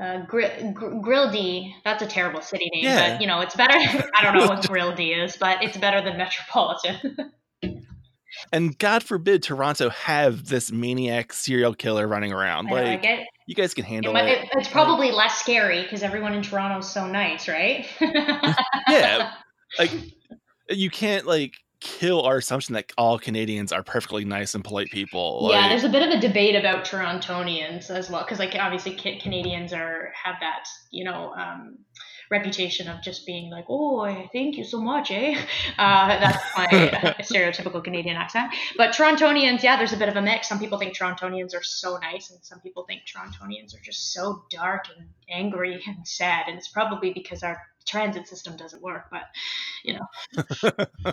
[0.00, 1.74] uh, Gr- Gr- Grildy.
[1.84, 3.12] That's a terrible city name, Yeah.
[3.14, 3.74] but you know, it's better.
[4.14, 7.32] I don't know what Grildy is, but it's better than Metropolitan.
[8.50, 12.68] And God forbid Toronto have this maniac serial killer running around.
[12.68, 13.26] I Like, like it.
[13.46, 14.44] you guys can It handle might- it.
[14.44, 17.86] it- It's probably less scary because everyone in Toronto is so nice, right?
[18.88, 19.32] Yeah.
[19.78, 19.90] Like
[20.70, 21.52] you can't like
[21.82, 25.48] kill our assumption that all Canadians are perfectly nice and polite people.
[25.50, 29.72] yeah, there's a bit of a debate about Torontonians as well, because like obviously Canadians
[29.72, 31.78] are have that you know um,
[32.30, 35.36] reputation of just being like, oh, thank you so much, eh?
[35.78, 36.66] Uh, that's my
[37.20, 38.52] stereotypical Canadian accent.
[38.76, 40.48] But Torontonians, yeah, there's a bit of a mix.
[40.48, 44.44] Some people think Torontonians are so nice, and some people think Torontonians are just so
[44.50, 46.44] dark and angry and sad.
[46.46, 49.06] And it's probably because our transit system doesn't work.
[49.10, 49.22] But
[49.84, 51.12] you know,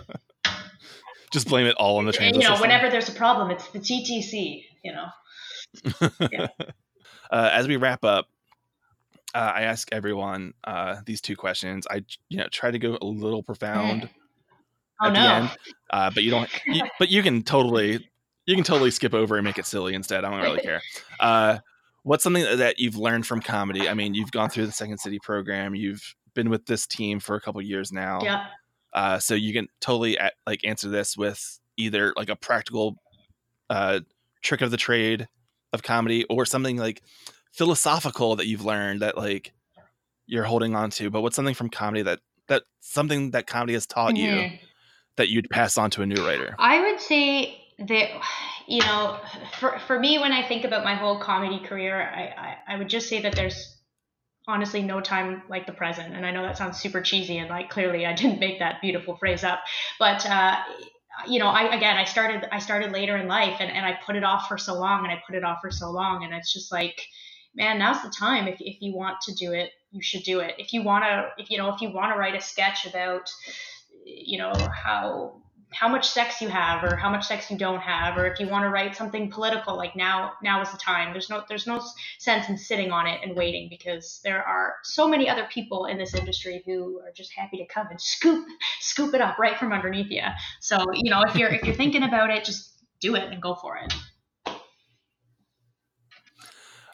[1.32, 2.68] just blame it all on the transit you know, system.
[2.68, 4.64] whenever there's a problem, it's the TTC.
[4.84, 5.06] You know.
[7.30, 8.26] uh, as we wrap up,
[9.34, 11.86] uh, I ask everyone uh, these two questions.
[11.90, 14.08] I you know try to go a little profound
[15.02, 15.20] Oh at no.
[15.20, 15.50] the end,
[15.90, 16.48] uh, but you don't.
[16.66, 18.06] You, but you can totally
[18.46, 20.24] you can totally skip over and make it silly instead.
[20.24, 20.82] I don't really care.
[21.18, 21.58] Uh,
[22.02, 23.88] what's something that you've learned from comedy?
[23.88, 25.74] I mean, you've gone through the Second City program.
[25.74, 26.02] You've
[26.34, 28.20] been with this team for a couple years now.
[28.22, 28.46] Yeah.
[28.92, 32.96] Uh, so you can totally a- like answer this with either like a practical
[33.68, 34.00] uh,
[34.42, 35.28] trick of the trade
[35.72, 37.02] of comedy or something like
[37.52, 39.52] philosophical that you've learned that like
[40.26, 41.10] you're holding on to.
[41.10, 44.60] But what's something from comedy that that something that comedy has taught you Mhm.
[45.16, 46.56] that you'd pass on to a new writer?
[46.58, 48.08] I would say that,
[48.66, 49.20] you know,
[49.58, 52.22] for, for me, when I think about my whole comedy career, I,
[52.68, 53.76] I, I would just say that there's
[54.48, 56.14] honestly no time like the present.
[56.14, 59.16] And I know that sounds super cheesy and like clearly I didn't make that beautiful
[59.16, 59.60] phrase up,
[59.98, 60.56] but, uh,
[61.26, 64.16] you know, I, again, I started, I started later in life and, and I put
[64.16, 66.24] it off for so long and I put it off for so long.
[66.24, 67.02] And it's just like,
[67.54, 68.48] man, now's the time.
[68.48, 70.54] If, if you want to do it, you should do it.
[70.56, 73.28] If you want to, if, you know, if you want to write a sketch about,
[74.04, 75.42] you know, how,
[75.72, 78.48] how much sex you have or how much sex you don't have or if you
[78.48, 81.80] want to write something political like now now is the time there's no there's no
[82.18, 85.96] sense in sitting on it and waiting because there are so many other people in
[85.96, 88.46] this industry who are just happy to come and scoop
[88.80, 90.22] scoop it up right from underneath you
[90.60, 93.54] so you know if you're if you're thinking about it just do it and go
[93.54, 93.92] for it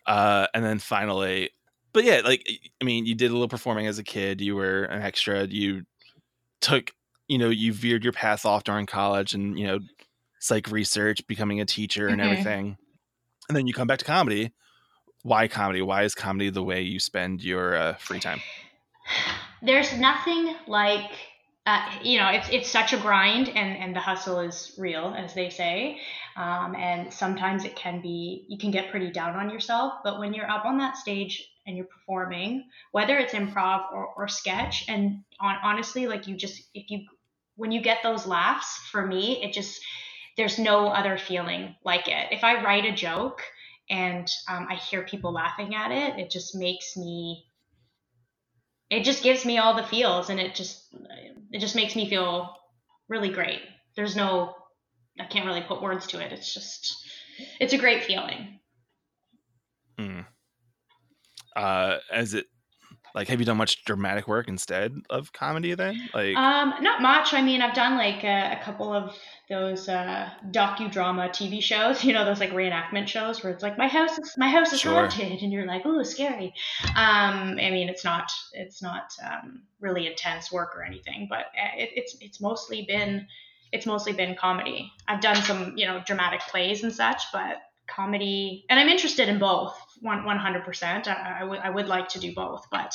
[0.06, 1.50] Uh, and then finally,
[1.92, 2.48] but yeah, like
[2.80, 4.40] I mean, you did a little performing as a kid.
[4.40, 5.46] You were an extra.
[5.46, 5.84] You
[6.60, 6.92] took,
[7.28, 9.80] you know, you veered your path off during college, and you know,
[10.40, 12.24] psych research, becoming a teacher, and Mhm.
[12.24, 12.78] everything.
[13.48, 14.52] and then you come back to comedy.
[15.22, 15.80] Why comedy?
[15.82, 18.42] Why is comedy the way you spend your uh, free time?
[19.62, 21.10] There's nothing like
[21.66, 25.34] uh, you know, it's it's such a grind, and and the hustle is real, as
[25.34, 25.98] they say.
[26.36, 30.32] Um, and sometimes it can be you can get pretty down on yourself, but when
[30.32, 35.24] you're up on that stage and you're performing, whether it's improv or, or sketch, and
[35.40, 37.00] on, honestly, like you just if you
[37.56, 39.80] when you get those laughs, for me, it just
[40.36, 42.28] there's no other feeling like it.
[42.30, 43.42] If I write a joke
[43.88, 47.46] and um, I hear people laughing at it, it just makes me
[48.90, 50.94] it just gives me all the feels and it just
[51.50, 52.56] it just makes me feel
[53.08, 53.60] really great
[53.96, 54.54] there's no
[55.20, 56.96] i can't really put words to it it's just
[57.60, 58.58] it's a great feeling
[59.98, 60.20] hmm.
[61.56, 62.46] uh as it
[63.16, 66.08] like have you done much dramatic work instead of comedy then?
[66.14, 67.32] Like um not much.
[67.32, 69.16] I mean i've done like a, a couple of
[69.48, 73.88] those uh docudrama tv shows you know those like reenactment shows where it's like my
[73.88, 74.92] house is my house is sure.
[74.92, 76.52] haunted and you're like oh scary.
[76.90, 81.76] Um i mean it's not it's not um, really intense work or anything but uh,
[81.76, 83.26] it, it's it's mostly been
[83.72, 84.92] it's mostly been comedy.
[85.08, 87.56] I've done some you know dramatic plays and such but
[87.88, 92.18] comedy and i'm interested in both one, 100% I, I, w- I would like to
[92.18, 92.94] do both but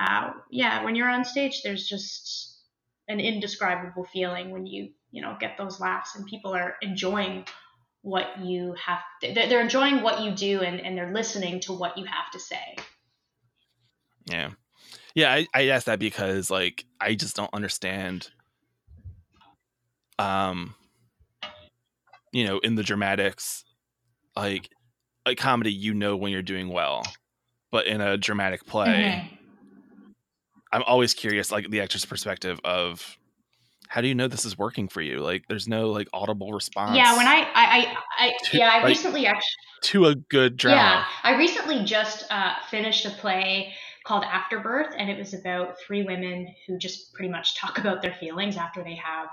[0.00, 2.58] uh, yeah when you're on stage there's just
[3.08, 7.44] an indescribable feeling when you you know get those laughs and people are enjoying
[8.02, 12.06] what you have they're enjoying what you do and, and they're listening to what you
[12.06, 12.76] have to say.
[14.24, 14.50] Yeah.
[15.14, 18.30] Yeah I, I asked that because like i just don't understand
[20.18, 20.74] um
[22.32, 23.64] you know in the dramatics
[24.36, 24.68] like
[25.26, 27.02] a comedy you know when you're doing well
[27.70, 30.10] but in a dramatic play mm-hmm.
[30.72, 33.18] i'm always curious like the actor's perspective of
[33.88, 36.96] how do you know this is working for you like there's no like audible response
[36.96, 40.76] yeah when i i i, to, yeah i like, recently actually to a good drama
[40.76, 43.72] yeah i recently just uh, finished a play
[44.04, 48.14] called afterbirth and it was about three women who just pretty much talk about their
[48.14, 49.28] feelings after they have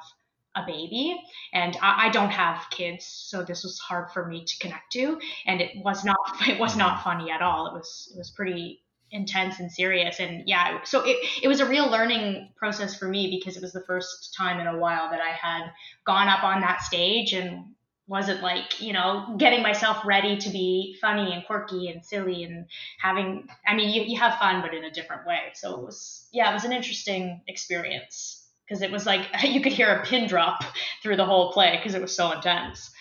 [0.58, 1.22] a baby
[1.54, 5.20] and I, I, don't have kids so this was hard for me to connect to
[5.46, 7.68] and it was not it was not funny at all.
[7.68, 11.66] It was it was pretty intense and serious and yeah so it, it was a
[11.66, 15.22] real learning process for me because it was the first time in a while that
[15.22, 15.72] i had
[16.06, 17.64] gone up on that stage and
[18.08, 22.66] wasn't like you know getting myself ready to be funny and quirky and silly and
[23.00, 25.40] having i mean you, you have fun but in a different way.
[25.54, 29.74] So it was yeah it was an interesting experience because it was like you could
[29.74, 30.64] hear a pin drop
[31.04, 32.92] through the whole play because it was so intense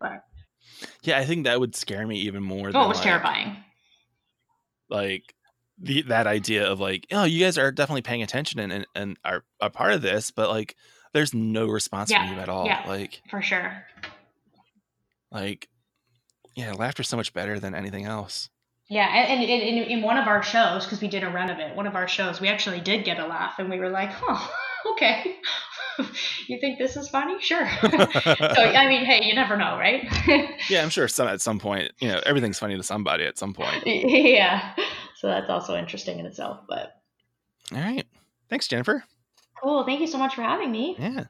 [0.00, 0.24] but
[1.02, 3.56] yeah i think that would scare me even more oh it was like, terrifying
[4.88, 5.34] like
[5.82, 9.18] the that idea of like, oh, you guys are definitely paying attention and and, and
[9.24, 10.76] are a part of this, but like,
[11.12, 12.26] there's no response yeah.
[12.26, 12.66] from you at all.
[12.66, 13.84] Yeah, like for sure.
[15.30, 15.68] Like,
[16.54, 18.50] yeah, laughter's so much better than anything else.
[18.92, 21.74] Yeah, and, in, in one of our shows, because we did a run of it,
[21.74, 24.46] one of our shows, we actually did get a laugh, and we were like, "Huh,
[24.92, 25.36] okay,
[26.46, 27.40] you think this is funny?
[27.40, 30.04] Sure." so I mean, hey, you never know, right?
[30.68, 33.54] yeah, I'm sure some at some point, you know, everything's funny to somebody at some
[33.54, 33.82] point.
[33.86, 34.74] Yeah,
[35.16, 36.60] so that's also interesting in itself.
[36.68, 36.92] But
[37.74, 38.06] all right,
[38.50, 39.04] thanks, Jennifer.
[39.62, 39.86] Cool.
[39.86, 40.96] Thank you so much for having me.
[40.98, 41.24] Yeah.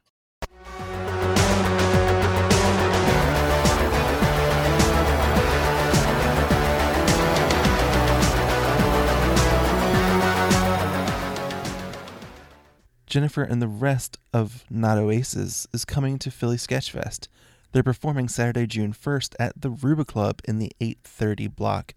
[13.13, 17.27] Jennifer and the rest of Not Oasis is coming to Philly Sketchfest.
[17.71, 21.93] They're performing Saturday, June 1st at the Ruba Club in the 830 block,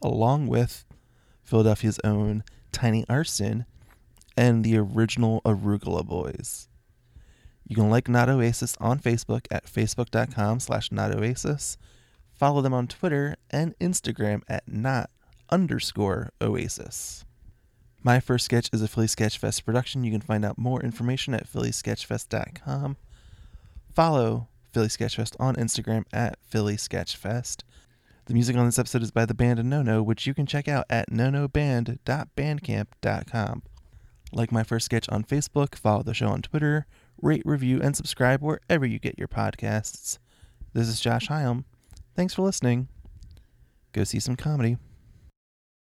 [0.00, 0.84] along with
[1.42, 3.66] Philadelphia's own Tiny Arson
[4.36, 6.68] and the original Arugula Boys.
[7.66, 11.78] You can like Not Oasis on Facebook at facebook.com slash Not Oasis.
[12.32, 15.10] Follow them on Twitter and Instagram at Not
[15.50, 17.24] underscore Oasis.
[18.02, 20.04] My First Sketch is a Philly Sketch Fest production.
[20.04, 22.96] You can find out more information at phillysketchfest.com.
[23.94, 27.62] Follow Philly Sketch Fest on Instagram at Philly Sketchfest.
[28.24, 30.86] The music on this episode is by the band Nono, which you can check out
[30.88, 33.62] at nonoband.bandcamp.com.
[34.32, 36.86] Like my first sketch on Facebook, follow the show on Twitter,
[37.20, 40.18] rate, review, and subscribe wherever you get your podcasts.
[40.72, 41.64] This is Josh Hyam.
[42.14, 42.86] Thanks for listening.
[43.92, 44.76] Go see some comedy.